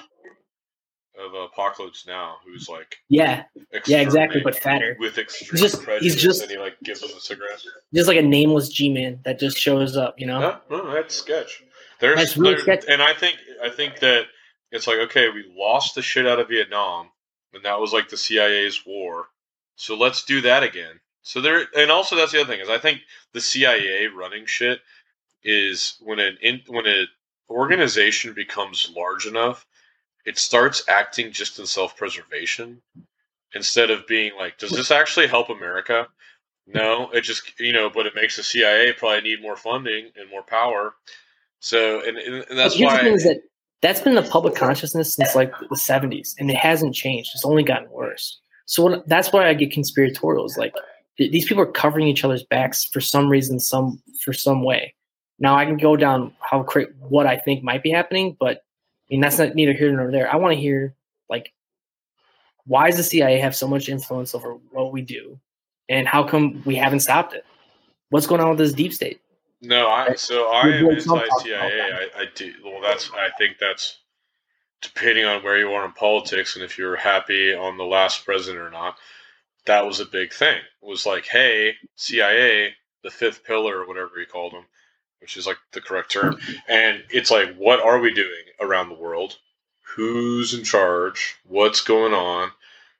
[1.18, 3.44] of Apocalypse Now, who's like yeah
[3.86, 4.96] yeah exactly, but fatter.
[4.98, 7.62] with extreme just- he's just- and he like gives him a cigarette.
[7.94, 10.60] just like a nameless G man that just shows up, you know.
[10.70, 11.62] No, no, that's sketch.
[12.00, 12.88] There's That's really there- sketchy.
[12.92, 14.24] and I think I think that
[14.72, 17.10] it's like okay, we lost the shit out of Vietnam,
[17.52, 19.28] and that was like the CIA's war.
[19.76, 20.98] So let's do that again.
[21.22, 23.00] So there, and also that's the other thing is I think
[23.32, 24.80] the CIA running shit
[25.44, 27.06] is when an in, when an
[27.48, 29.64] organization becomes large enough,
[30.24, 32.80] it starts acting just in self preservation
[33.54, 36.08] instead of being like, does this actually help America?
[36.66, 40.30] No, it just you know, but it makes the CIA probably need more funding and
[40.30, 40.94] more power.
[41.60, 43.42] So, and, and that's why the thing: is that
[43.82, 47.32] that's been the public consciousness since like the '70s, and it hasn't changed.
[47.34, 48.40] It's only gotten worse.
[48.64, 50.46] So that's why I get conspiratorial.
[50.46, 50.74] Is like
[51.18, 54.94] th- these people are covering each other's backs for some reason, some for some way.
[55.38, 58.63] Now I can go down how cra- what I think might be happening, but
[59.14, 60.32] mean that's not neither here nor there.
[60.32, 60.94] I want to hear
[61.30, 61.52] like
[62.66, 65.38] why does the CIA have so much influence over what we do,
[65.88, 67.44] and how come we haven't stopped it?
[68.10, 69.20] What's going on with this deep state?
[69.60, 72.10] No, I so I am anti CIA.
[72.16, 72.80] I, I do well.
[72.82, 73.98] That's I think that's
[74.82, 78.62] depending on where you are in politics and if you're happy on the last president
[78.62, 78.96] or not.
[79.66, 80.58] That was a big thing.
[80.58, 84.66] It was like, hey, CIA, the fifth pillar or whatever he called them,
[85.24, 86.36] which is like the correct term.
[86.68, 89.38] And it's like, what are we doing around the world?
[89.96, 91.36] Who's in charge?
[91.46, 92.50] What's going on?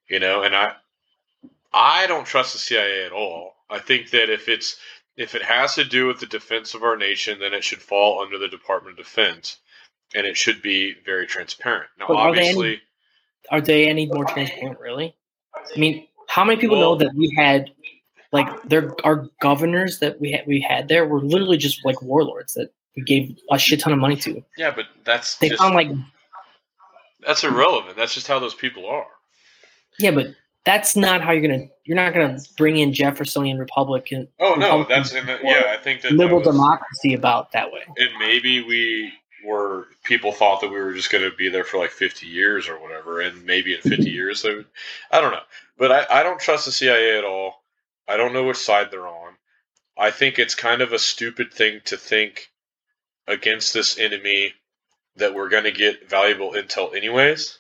[0.08, 0.72] You know, and I
[1.70, 3.56] I don't trust the CIA at all.
[3.68, 4.76] I think that if it's
[5.18, 8.22] if it has to do with the defense of our nation, then it should fall
[8.22, 9.58] under the Department of Defense,
[10.14, 11.90] and it should be very transparent.
[11.98, 12.80] Now, But are they any- obviously,
[13.50, 15.14] are they any more transparent really
[15.54, 17.70] i mean how many people Well- know that we had
[18.34, 22.52] like there our governors that we had we had there were literally just like warlords
[22.54, 25.74] that we gave a shit ton of money to yeah, but that's they just, found
[25.74, 25.88] like
[27.26, 27.96] that's irrelevant.
[27.96, 29.06] That's just how those people are.
[29.98, 30.26] yeah but
[30.64, 35.14] that's not how you're gonna you're not gonna bring in jeffersonian republican Oh no, that's
[35.14, 35.62] in the, yeah.
[35.68, 39.12] I think that, that liberal was, democracy about that way and maybe we
[39.46, 42.66] were people thought that we were just going to be there for like 50 years
[42.66, 44.66] or whatever and maybe in 50 years they would
[45.12, 47.63] i don't know but I, I don't trust the cia at all
[48.08, 49.34] i don't know which side they're on
[49.98, 52.48] i think it's kind of a stupid thing to think
[53.26, 54.52] against this enemy
[55.16, 57.58] that we're going to get valuable intel anyways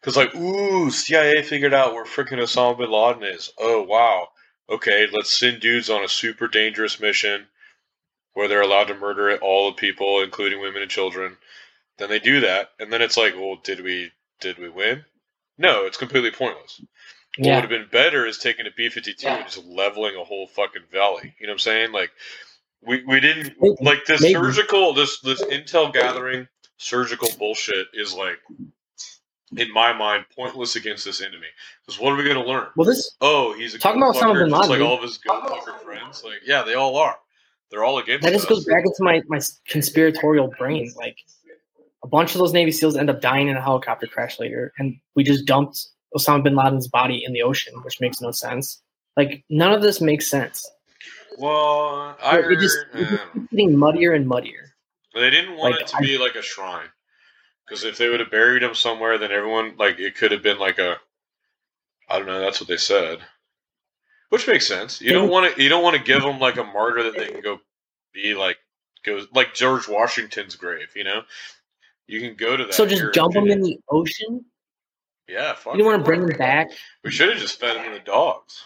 [0.00, 4.28] because like ooh cia figured out where freaking osama bin laden is oh wow
[4.68, 7.46] okay let's send dudes on a super dangerous mission
[8.36, 11.38] where they're allowed to murder all the people, including women and children.
[11.96, 15.06] Then they do that, and then it's like, well, did we did we win?
[15.56, 16.82] No, it's completely pointless.
[17.38, 20.24] What would have been better is taking a B fifty two and just leveling a
[20.24, 21.34] whole fucking valley.
[21.38, 21.92] You know what I'm saying?
[21.92, 22.10] Like
[22.86, 23.74] we, we didn't Maybe.
[23.80, 24.34] like this Maybe.
[24.34, 28.38] surgical this this intel gathering surgical bullshit is like
[29.56, 31.46] in my mind pointless against this enemy.
[31.84, 32.68] Because what are we gonna learn?
[32.76, 35.42] well this Oh, he's a Talking about Osama bin Laden, like all of his goat
[35.44, 36.22] fucker friends.
[36.24, 37.16] Like, yeah, they all are.
[37.70, 38.50] They're all against that just us.
[38.50, 41.16] goes back into my my conspiratorial brain like
[42.04, 44.96] a bunch of those navy seals end up dying in a helicopter crash later and
[45.16, 48.82] we just dumped osama bin laden's body in the ocean which makes no sense
[49.16, 50.68] like none of this makes sense
[51.38, 54.74] Well, I it just, it just getting muddier and muddier
[55.14, 56.88] they didn't want like, it to I- be like a shrine.
[57.66, 60.58] Because if they would have buried him somewhere, then everyone like it could have been
[60.58, 60.98] like a.
[62.08, 62.38] I don't know.
[62.38, 63.18] That's what they said,
[64.28, 65.00] which makes sense.
[65.00, 65.60] You don't want to.
[65.60, 67.58] You don't want to give them like a martyr that they can go
[68.14, 68.58] be like
[69.04, 70.88] go like George Washington's grave.
[70.94, 71.22] You know,
[72.06, 72.74] you can go to that.
[72.74, 73.64] so just dump them Virginia.
[73.64, 74.44] in the ocean
[75.28, 75.74] Yeah, fuck.
[75.74, 76.70] You didn't want to bring them back,
[77.02, 78.62] We should have just fed them to the dogs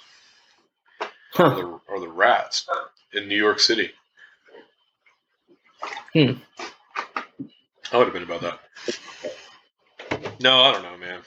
[1.38, 2.66] or the, or the rats
[3.12, 3.90] in New York City.
[6.12, 6.32] Hmm.
[7.92, 8.60] I would have been about that.
[10.40, 11.20] No, I don't know, man.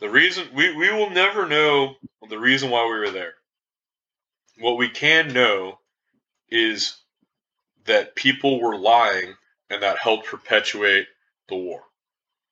[0.00, 1.94] The reason we, we will never know
[2.28, 3.34] the reason why we were there.
[4.58, 5.78] What we can know
[6.48, 6.96] is
[7.86, 9.34] that people were lying
[9.70, 11.06] and that helped perpetuate
[11.48, 11.82] the war.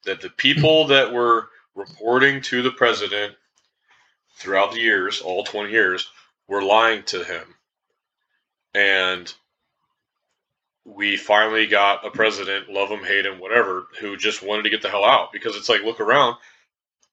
[0.05, 3.35] That the people that were reporting to the president
[4.37, 6.11] throughout the years, all 20 years,
[6.49, 7.55] were lying to him.
[8.75, 9.33] And
[10.85, 14.83] we finally got a president, love him, hate him, whatever, who just wanted to get
[14.83, 16.37] the hell out because it's like, look around.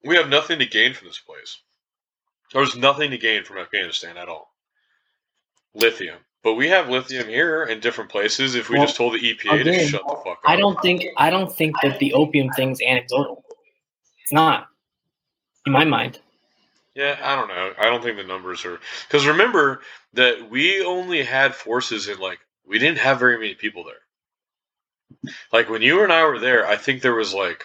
[0.03, 1.59] We have nothing to gain from this place.
[2.53, 4.51] There's nothing to gain from Afghanistan at all.
[5.75, 6.17] Lithium.
[6.41, 8.55] But we have lithium here in different places.
[8.55, 10.39] If we Well, just told the EPA to shut the fuck up.
[10.45, 13.43] I don't think I don't think that the opium thing's anecdotal.
[14.29, 14.67] It's not,
[15.65, 16.19] in my mind.
[16.93, 17.73] Yeah, I don't know.
[17.79, 19.81] I don't think the numbers are because remember
[20.13, 25.31] that we only had forces in like we didn't have very many people there.
[25.51, 27.63] Like when you and I were there, I think there was like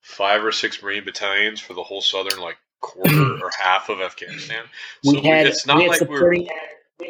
[0.00, 4.64] five or six Marine battalions for the whole southern like quarter or half of Afghanistan.
[5.04, 6.48] We So had it's not we had like we're supporting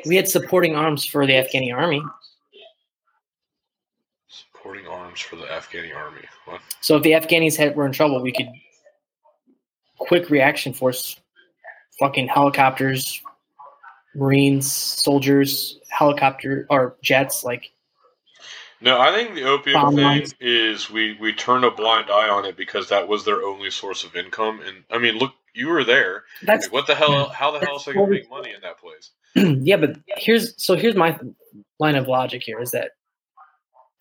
[0.04, 2.02] we had supporting arms for the Afghani army.
[4.28, 6.22] supporting arms for the Afghani army.
[6.44, 6.60] What?
[6.82, 8.48] So if the Afghanis had were in trouble, we could
[9.98, 11.20] quick reaction force,
[11.98, 13.22] fucking helicopters,
[14.14, 17.44] Marines, soldiers, helicopter or jets.
[17.44, 17.70] Like
[18.80, 20.34] No, I think the opium thing lines.
[20.40, 24.04] is we we turn a blind eye on it because that was their only source
[24.04, 24.60] of income.
[24.66, 26.24] And I mean, look, you were there.
[26.42, 27.28] that's Like, what the hell?
[27.28, 29.10] How the hell is they gonna make money in that place?
[29.64, 31.18] yeah, but here's so here's my
[31.78, 32.92] line of logic here is that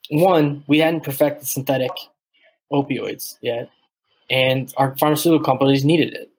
[0.09, 1.91] one, we hadn't perfected synthetic
[2.71, 3.69] opioids yet,
[4.29, 6.31] and our pharmaceutical companies needed it.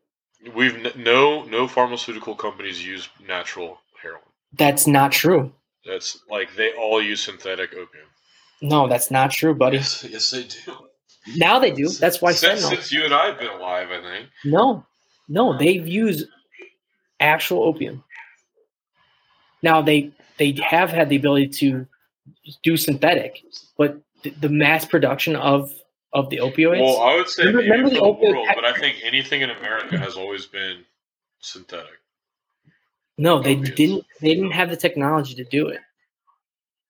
[0.54, 4.22] We've n- no no pharmaceutical companies use natural heroin.
[4.52, 5.52] That's not true.
[5.84, 8.06] That's like they all use synthetic opium.
[8.62, 9.78] No, that's not true, buddy.
[9.78, 10.72] Yes, yes, they do.
[11.36, 11.88] Now they do.
[11.88, 12.68] That's why since, fentanyl.
[12.70, 14.28] since you and I have been alive, I think.
[14.44, 14.86] No,
[15.28, 16.28] no, they've used
[17.20, 18.04] actual opium.
[19.62, 21.86] Now they they have had the ability to
[22.62, 23.42] do synthetic,
[23.76, 25.72] but the, the mass production of
[26.16, 26.80] of the opioids.
[26.80, 29.98] Well, I would say Remember- remember the opioid world, but I think anything in America
[29.98, 30.78] has always been
[31.40, 31.98] synthetic.
[33.18, 34.04] no, they didn't.
[34.20, 35.80] They didn't have the technology to do it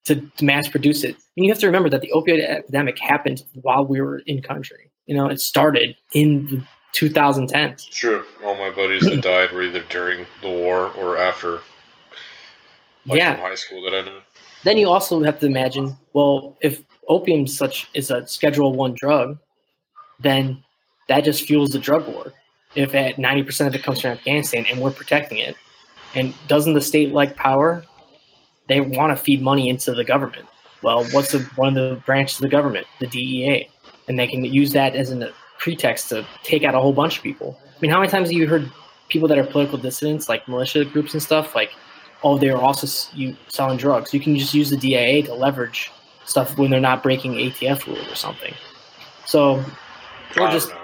[0.07, 1.17] to, mass produce it.
[1.37, 4.91] And you have to remember that the opioid epidemic happened while we were in country.
[5.07, 6.63] You know, it started in the
[6.95, 7.89] 2010s.
[7.91, 8.25] True.
[8.45, 11.61] All my buddies that died were either during the war or after.
[13.07, 13.37] Like Yeah.
[13.37, 14.21] High school that I know.
[14.65, 19.39] Then you also have to imagine, well, if opium such is a Schedule One drug,
[20.21, 20.63] then
[21.09, 22.33] that just fuels the drug war.
[22.75, 25.57] If at ninety percent of it comes from Afghanistan and we're protecting it,
[26.15, 27.85] and doesn't the state like power?
[28.69, 30.47] They want to feed money into the government.
[30.83, 32.87] Well, what's the, one of the branches of the government?
[32.99, 33.71] The DEA,
[34.09, 37.23] and they can use that as a pretext to take out a whole bunch of
[37.23, 37.59] people.
[37.65, 38.71] I mean, how many times have you heard
[39.09, 41.71] people that are political dissidents, like militia groups and stuff, like
[42.23, 44.13] oh, they're also you selling drugs.
[44.13, 45.93] You can just use the DEA to leverage
[46.27, 48.55] stuff when they're not breaking ATF rules or something.
[49.25, 49.65] So
[50.33, 50.77] I don't just know.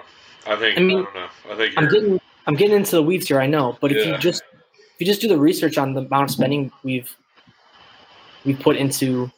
[0.46, 1.28] I think I I, mean, don't know.
[1.50, 4.16] I think I'm getting I'm getting into the weeds here, I know, but if you
[4.18, 4.42] just
[4.94, 7.14] if you just do the research on the amount of spending we've
[8.44, 9.30] we've put into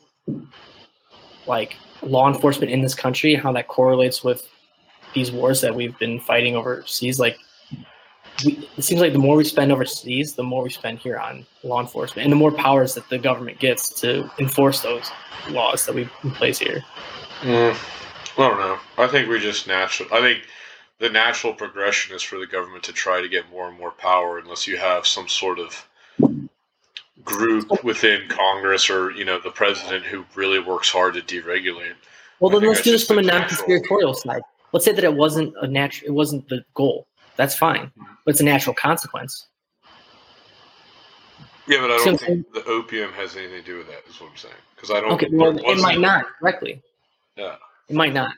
[1.47, 4.49] like law enforcement in this country how that correlates with
[5.15, 7.39] these wars that we've been fighting overseas, like
[8.45, 11.47] we, it seems like the more we spend overseas, the more we spend here on
[11.63, 15.11] law enforcement, and the more powers that the government gets to enforce those
[15.51, 16.83] laws that we place here.
[17.41, 17.77] Mm,
[18.39, 18.79] I don't know.
[18.99, 20.09] I think we just natural.
[20.13, 20.45] I think
[20.99, 24.39] the natural progression is for the government to try to get more and more power,
[24.39, 25.87] unless you have some sort of
[27.25, 31.95] group within Congress or you know the president who really works hard to deregulate.
[32.41, 34.43] Well, then let's do this from a non-conspiratorial side.
[34.73, 37.07] Let's say that it wasn't a natural, it wasn't the goal.
[37.37, 39.47] That's fine, but it's a natural consequence.
[41.67, 44.03] Yeah, but I don't think the opium has anything to do with that.
[44.09, 44.55] Is what I'm saying.
[44.75, 45.13] Because I don't.
[45.13, 46.83] Okay, well, it might not directly.
[47.37, 47.57] Yeah.
[47.89, 48.35] It might not.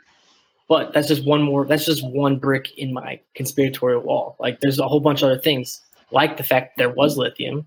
[0.69, 1.65] But that's just one more.
[1.65, 4.37] That's just one brick in my conspiratorial wall.
[4.39, 7.67] Like, there's a whole bunch of other things, like the fact that there was lithium,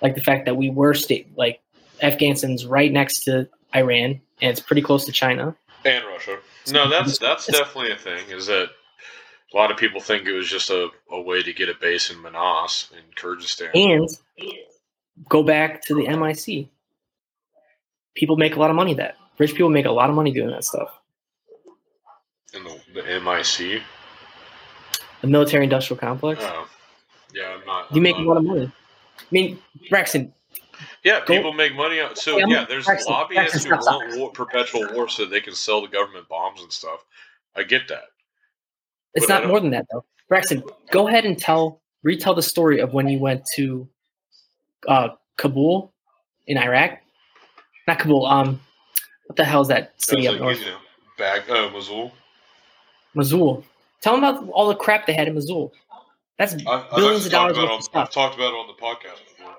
[0.00, 1.60] like the fact that we were state, like
[2.02, 5.56] Afghanistan's right next to Iran, and it's pretty close to China.
[5.84, 6.38] And Russia.
[6.70, 8.24] No, that's that's definitely a thing.
[8.30, 8.70] Is that
[9.54, 12.10] a lot of people think it was just a, a way to get a base
[12.10, 13.70] in Manas in Kyrgyzstan.
[13.74, 14.08] And
[15.28, 16.68] go back to the MIC.
[18.14, 19.16] People make a lot of money that.
[19.38, 20.88] Rich people make a lot of money doing that stuff.
[22.52, 23.82] in the, the MIC.
[25.20, 26.40] The military industrial complex.
[26.44, 26.68] Oh,
[27.32, 27.90] yeah, I'm not.
[27.92, 28.70] you I'm make a lot of money.
[29.18, 29.58] I mean,
[29.88, 30.32] Braxton,
[31.04, 32.18] Yeah, Go- people make money out.
[32.18, 35.40] So Yeah, yeah, there's Braxton, lobbyists who Braxton, stop, want war, perpetual war so they
[35.40, 37.04] can sell the government bombs and stuff.
[37.56, 38.04] I get that.
[39.14, 40.04] It's not more than that though.
[40.28, 43.88] Braxton, go ahead and tell, retell the story of when you went to
[44.88, 45.92] uh, Kabul
[46.46, 46.98] in Iraq.
[47.86, 48.26] Not Kabul.
[48.26, 48.60] Um,
[49.26, 50.60] what the hell is that city up like, north?
[50.60, 50.78] you know,
[51.18, 52.12] Bag, uh, Mosul.
[53.14, 53.64] Mosul.
[54.00, 55.72] Tell them about all the crap they had in Mosul.
[56.38, 58.08] That's I've billions of dollars worth of stuff.
[58.08, 59.54] I've talked about it on the podcast before.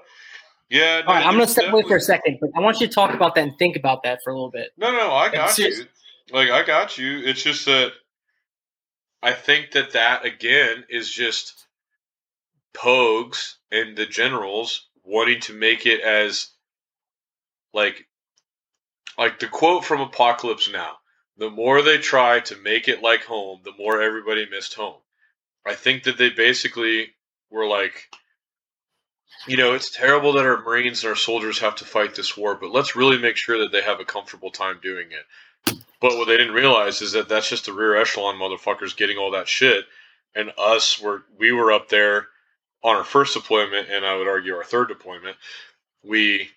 [0.69, 2.81] Yeah, no, All right, I'm going to step away for a second, but I want
[2.81, 4.71] you to talk about that and think about that for a little bit.
[4.77, 5.85] No, no, I got you.
[6.31, 7.21] Like I got you.
[7.23, 7.93] It's just that
[9.25, 11.65] I think that that again is just
[12.75, 16.51] Pogues and the generals wanting to make it as
[17.73, 18.07] like
[19.17, 20.97] like the quote from Apocalypse Now.
[21.37, 25.01] The more they try to make it like home, the more everybody missed home.
[25.65, 27.15] I think that they basically
[27.49, 28.07] were like
[29.47, 32.53] you know, it's terrible that our Marines and our soldiers have to fight this war,
[32.53, 35.25] but let's really make sure that they have a comfortable time doing it.
[36.05, 39.31] But what they didn't realize is that that's just the rear echelon motherfuckers getting all
[39.31, 39.85] that shit,
[40.35, 42.27] and us were we were up there
[42.83, 45.35] on our first deployment, and I would argue our third deployment,
[46.03, 46.51] we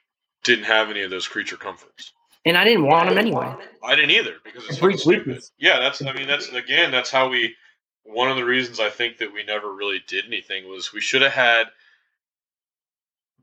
[0.44, 2.12] didn't have any of those creature comforts.
[2.44, 3.54] And I didn't want them anyway.
[3.82, 5.42] I didn't either because it's pretty fucking stupid.
[5.58, 6.04] Yeah, that's.
[6.04, 6.90] I mean, that's again.
[6.90, 7.56] That's how we.
[8.04, 11.22] One of the reasons I think that we never really did anything was we should
[11.22, 11.68] have had.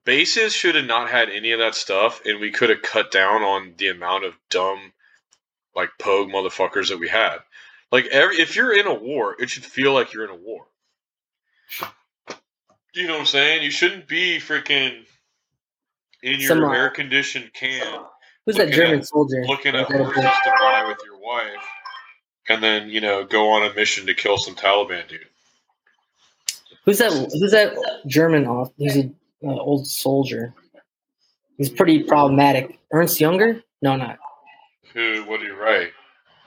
[0.03, 3.41] Bases should have not had any of that stuff, and we could have cut down
[3.41, 4.93] on the amount of dumb,
[5.75, 7.37] like pogue motherfuckers that we had.
[7.91, 10.65] Like every, if you're in a war, it should feel like you're in a war.
[12.93, 13.63] You know what I'm saying?
[13.63, 15.03] You shouldn't be freaking
[16.23, 18.03] in your air conditioned can
[18.45, 19.43] Who's that German at- soldier?
[19.45, 21.65] looking at horses to buy with your wife,
[22.47, 25.21] and then you know go on a mission to kill some Taliban dude.
[26.85, 27.11] Who's that?
[27.11, 27.73] Who's that
[28.05, 28.45] German?
[28.45, 28.71] Off?
[28.77, 30.53] He's an uh, old soldier.
[31.57, 32.79] He's pretty problematic.
[32.91, 33.63] Ernst Jünger?
[33.81, 34.19] No, not.
[34.95, 35.23] Who?
[35.25, 35.91] What did he write?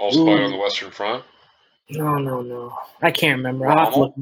[0.00, 0.44] All spy Ooh.
[0.44, 1.24] on the Western Front.
[1.90, 2.76] No, no, no.
[3.02, 3.66] I can't remember.
[3.66, 4.14] To look.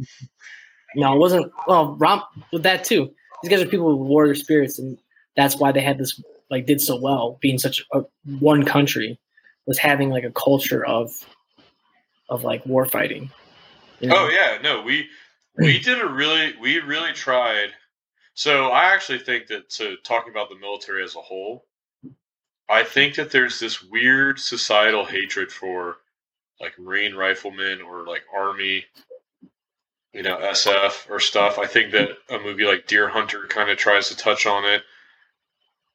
[0.94, 1.52] No, it wasn't.
[1.66, 2.22] Well, Rom
[2.52, 3.10] with that too.
[3.42, 4.98] These guys are people with warrior spirits, and
[5.36, 6.20] that's why they had this
[6.50, 7.38] like did so well.
[7.40, 8.02] Being such a
[8.40, 9.18] one country
[9.66, 11.10] was having like a culture of
[12.28, 13.30] of like war fighting.
[14.00, 14.16] you know?
[14.16, 15.08] Oh yeah, no, we
[15.56, 17.70] we did a really we really tried.
[18.34, 21.64] So I actually think that so talking about the military as a whole,
[22.68, 25.98] I think that there's this weird societal hatred for
[26.60, 28.86] like Marine riflemen or like Army,
[30.12, 31.58] you know, SF or stuff.
[31.58, 34.82] I think that a movie like Deer Hunter kind of tries to touch on it,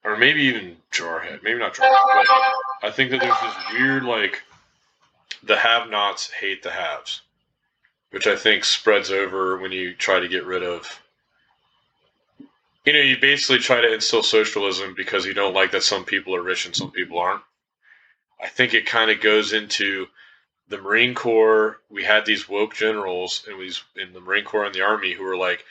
[0.03, 1.43] or maybe even Jarhead.
[1.43, 4.43] Maybe not Jarhead, but I think that there's this weird like
[5.43, 7.21] the have-nots hate the haves
[8.11, 11.00] which I think spreads over when you try to get rid of.
[12.85, 16.35] You know, you basically try to instill socialism because you don't like that some people
[16.35, 17.43] are rich and some people aren't.
[18.41, 20.07] I think it kind of goes into
[20.67, 21.79] the Marine Corps.
[21.89, 25.23] We had these woke generals and we in the Marine Corps and the Army who
[25.23, 25.63] were like,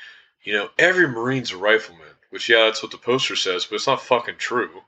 [0.44, 3.86] you know, every Marine's a rifleman, which yeah, that's what the poster says, but it's
[3.86, 4.82] not fucking true.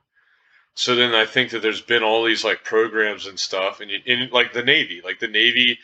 [0.74, 4.28] So then I think that there's been all these like programs and stuff, and you,
[4.32, 5.78] like the Navy, like the Navy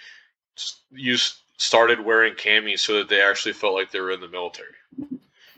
[0.90, 4.69] used started wearing camis so that they actually felt like they were in the military.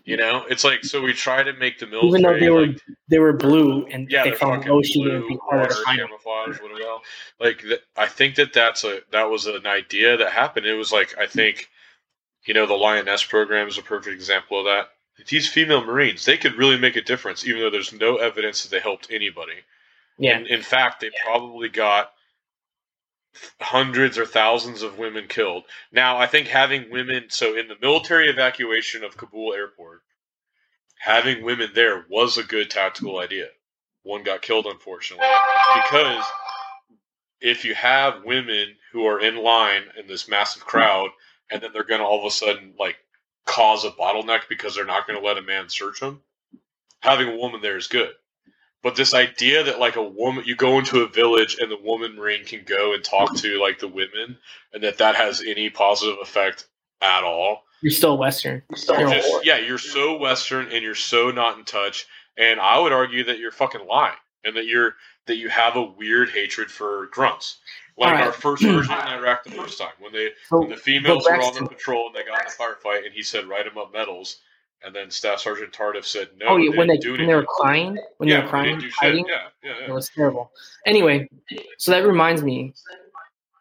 [0.04, 2.66] You know, it's like so we try to make the military Even though they were
[2.66, 6.60] like they were blue and yeah, they they're found fucking Ocean blue, be water, camouflage,
[6.60, 6.98] whatever.
[7.38, 10.66] Like th- I think that that's a that was an idea that happened.
[10.66, 11.68] It was like I think,
[12.44, 14.88] you know, the Lioness program is a perfect example of that.
[15.28, 18.70] These female Marines, they could really make a difference, even though there's no evidence that
[18.70, 19.56] they helped anybody.
[20.18, 22.12] Yeah, And in fact, they probably got
[23.60, 25.64] hundreds or thousands of women killed.
[25.92, 30.02] Now, I think having women, so in the military evacuation of Kabul airport,
[30.98, 33.48] having women there was a good tactical idea.
[34.02, 35.26] One got killed, unfortunately,
[35.74, 36.24] because
[37.40, 41.10] if you have women who are in line in this massive crowd,
[41.50, 42.96] and then they're going to all of a sudden like
[43.46, 46.22] cause a bottleneck because they're not going to let a man search them,
[47.00, 48.12] having a woman there is good.
[48.82, 52.16] But this idea that like a woman, you go into a village and the woman
[52.16, 54.38] marine can go and talk to like the women,
[54.72, 56.66] and that that has any positive effect
[57.02, 57.64] at all.
[57.82, 58.62] you're still Western.
[58.88, 62.06] You're a Just- yeah, you're so Western and you're so not in touch.
[62.36, 64.96] And I would argue that you're fucking lying, and that you're
[65.26, 67.58] that you have a weird hatred for grunts.
[67.98, 68.26] Like Alright.
[68.26, 71.36] our first version in Iraq the first time when they So, when the females but
[71.38, 73.76] were on the patrol and they got in a firefight, and he said, "Write them
[73.76, 74.38] up medals."
[74.82, 77.34] And then Staff Sergeant Tardif said, "No." oh, yeah, when they didn't do when they
[77.34, 80.52] were crying, when yeah, they were crying, didn't do Yeah, yeah, it was terrible.
[80.86, 81.28] Anyway,
[81.76, 82.72] so that reminds me.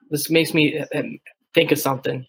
[0.09, 1.19] This makes me uh, um,
[1.53, 2.25] think of something.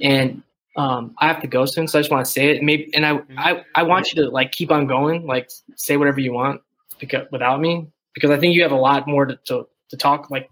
[0.00, 0.42] and
[0.76, 2.62] um, I have to go soon, so I just want to say it.
[2.62, 6.20] Maybe, and I, I, I want you to like keep on going, like say whatever
[6.20, 6.60] you want,
[7.00, 10.30] because without me, because I think you have a lot more to to, to talk,
[10.30, 10.48] like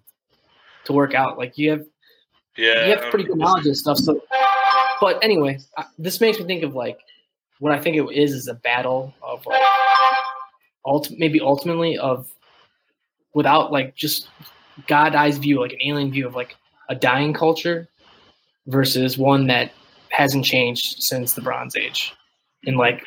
[0.84, 1.38] to work out.
[1.38, 1.84] Like you have,
[2.56, 3.98] Yeah, you have pretty good knowledge and stuff.
[3.98, 4.20] So,
[5.00, 6.98] but anyway, I, this makes me think of like
[7.60, 9.60] what I think it is is a battle of like,
[10.84, 12.30] ult- maybe ultimately of
[13.34, 14.28] without like just
[14.86, 16.56] God eyes view, like an alien view of like
[16.88, 17.88] a dying culture
[18.66, 19.72] versus one that
[20.10, 22.14] hasn't changed since the Bronze Age,
[22.64, 23.04] and like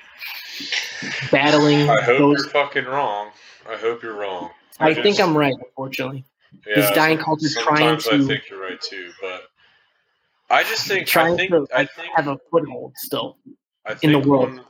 [1.32, 2.38] battling I hope those.
[2.40, 3.30] you're fucking wrong.
[3.69, 4.49] I hope you're wrong.
[4.80, 6.23] I think just- I'm right, unfortunately.
[6.68, 9.44] yeah, this dying culture trying sometimes I think you're right too, but
[10.49, 13.38] I just think I Trying think to I think have a foothold still.
[13.85, 14.51] I think in the world.
[14.51, 14.65] One,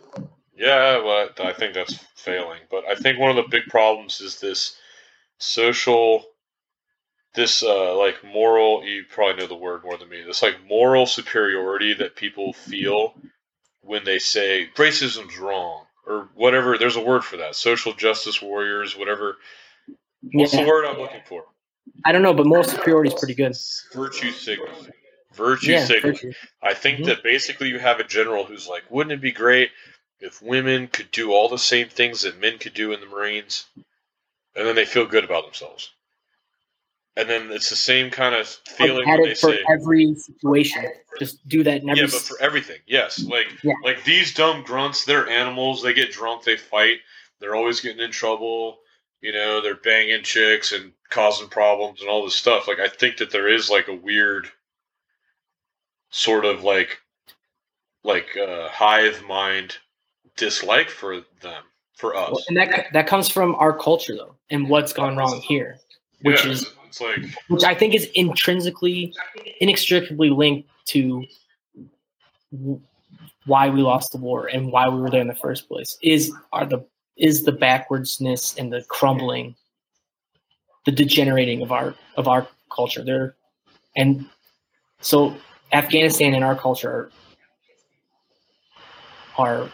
[0.56, 2.60] yeah, well, I think that's failing.
[2.72, 4.78] But I think one of the big problems is this
[5.40, 6.26] social,
[7.36, 8.86] this uh, like moral.
[8.86, 10.24] You probably know the word more than me.
[10.24, 13.16] This like moral superiority that people feel
[13.84, 16.78] when they say racism's wrong or whatever.
[16.78, 17.56] There's a word for that.
[17.56, 19.38] Social justice warriors, whatever.
[20.34, 20.64] What's Yeah.
[20.64, 21.46] the word I'm looking for?
[22.06, 23.56] I don't know, but moral superiority is pretty good.
[23.94, 24.92] Virtue signaling.
[25.34, 26.16] Virtue Yeah, signaling.
[26.16, 26.34] virtue.
[26.62, 27.06] I think Mhm.
[27.06, 29.72] that basically you have a general who's like, wouldn't it be great
[30.20, 33.66] if women could do all the same things that men could do in the Marines?
[34.56, 35.90] And then they feel good about themselves.
[37.18, 40.86] And then it's the same kind of feeling they it for say, every situation.
[41.20, 43.22] Just do that yeah, but for everything, yes.
[43.22, 43.74] Like, Yeah.
[43.84, 45.82] like these dumb grunts, they're animals.
[45.84, 47.02] They get drunk, they fight.
[47.40, 48.80] They're always getting in trouble.
[49.22, 52.68] You know, they're banging chicks and causing problems and all this stuff.
[52.68, 54.50] Like, I think that there is like a weird
[56.12, 57.00] sort of like,
[58.04, 59.78] like uh, hive mind
[60.38, 61.64] dislike for them,
[61.96, 62.32] for us.
[62.32, 65.78] Well, and that that comes from our culture though, and what's gone wrong here,
[66.22, 69.14] which Yeah, is it's like, which I think is intrinsically,
[69.60, 71.24] inextricably linked to
[73.46, 75.98] why we lost the war and why we were there in the first place.
[76.02, 76.86] Is are the
[77.18, 79.56] is the backwardsness and the crumbling,
[80.86, 83.04] the degenerating of our of our culture.
[83.04, 83.36] There,
[83.96, 84.26] and
[85.02, 85.36] so
[85.74, 87.12] Afghanistan and our culture
[89.38, 89.70] are, are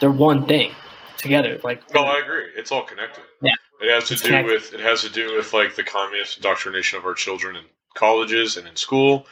[0.00, 0.72] they're one thing
[1.16, 1.60] together.
[1.62, 2.46] Like no, I agree.
[2.56, 3.24] It's all connected.
[3.42, 3.52] Yeah.
[3.82, 4.52] It has to do connected.
[4.52, 8.56] with it has to do with like the communist indoctrination of our children in colleges
[8.56, 9.26] and in school.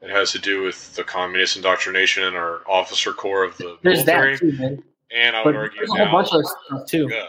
[0.00, 3.98] It has to do with the communist indoctrination in our officer corps of the there's
[4.04, 4.36] military.
[4.36, 4.82] that too,
[5.14, 7.08] and I But would argue there's a now, whole bunch of stuff too.
[7.10, 7.26] yeah,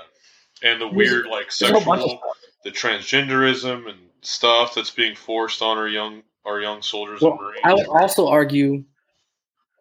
[0.64, 2.38] and the There's- weird like There's a bunch of sexual, stuff.
[2.64, 7.42] the transgenderism and stuff that's being forced on our young our young soldiers Well, and
[7.42, 7.62] marines.
[7.64, 8.84] I would also argue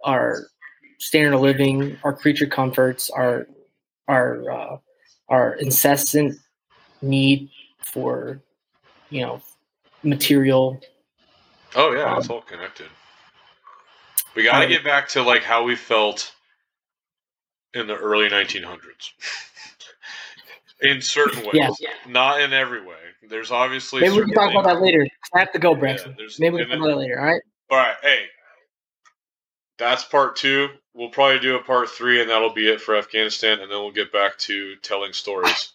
[0.05, 0.47] our
[0.99, 3.47] standard of living, our creature comforts, our
[4.09, 4.77] our uh,
[5.29, 6.39] our incessant
[7.01, 7.51] need
[7.85, 8.41] for
[9.11, 9.43] you know
[10.03, 10.81] material.
[11.75, 12.87] Oh yeah, it's Um, all connected.
[14.35, 16.33] We got to um, get back to like how we felt
[17.75, 19.11] in the early 1900s.
[20.83, 21.91] In certain ways, Yeah.
[22.09, 22.97] not in every way.
[23.29, 25.07] There's obviously Maybe we can certain talk about that later.
[25.35, 26.15] I have to go, Yeah, Braxton.
[26.19, 27.19] there's- Maybe we can talk about that later.
[27.21, 27.43] All right.
[27.71, 28.27] All right, hey,
[29.79, 30.69] that's part two.
[30.95, 33.93] We'll probably do a part three, and that'll be it for Afghanistan, and then we'll
[33.93, 35.73] get back to telling stories.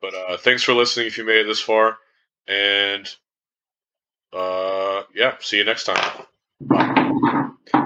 [0.00, 1.98] But uh, thanks for listening if you made it this far,
[2.46, 3.08] and
[4.32, 6.26] uh, yeah, see you next time.
[6.60, 7.47] Bye.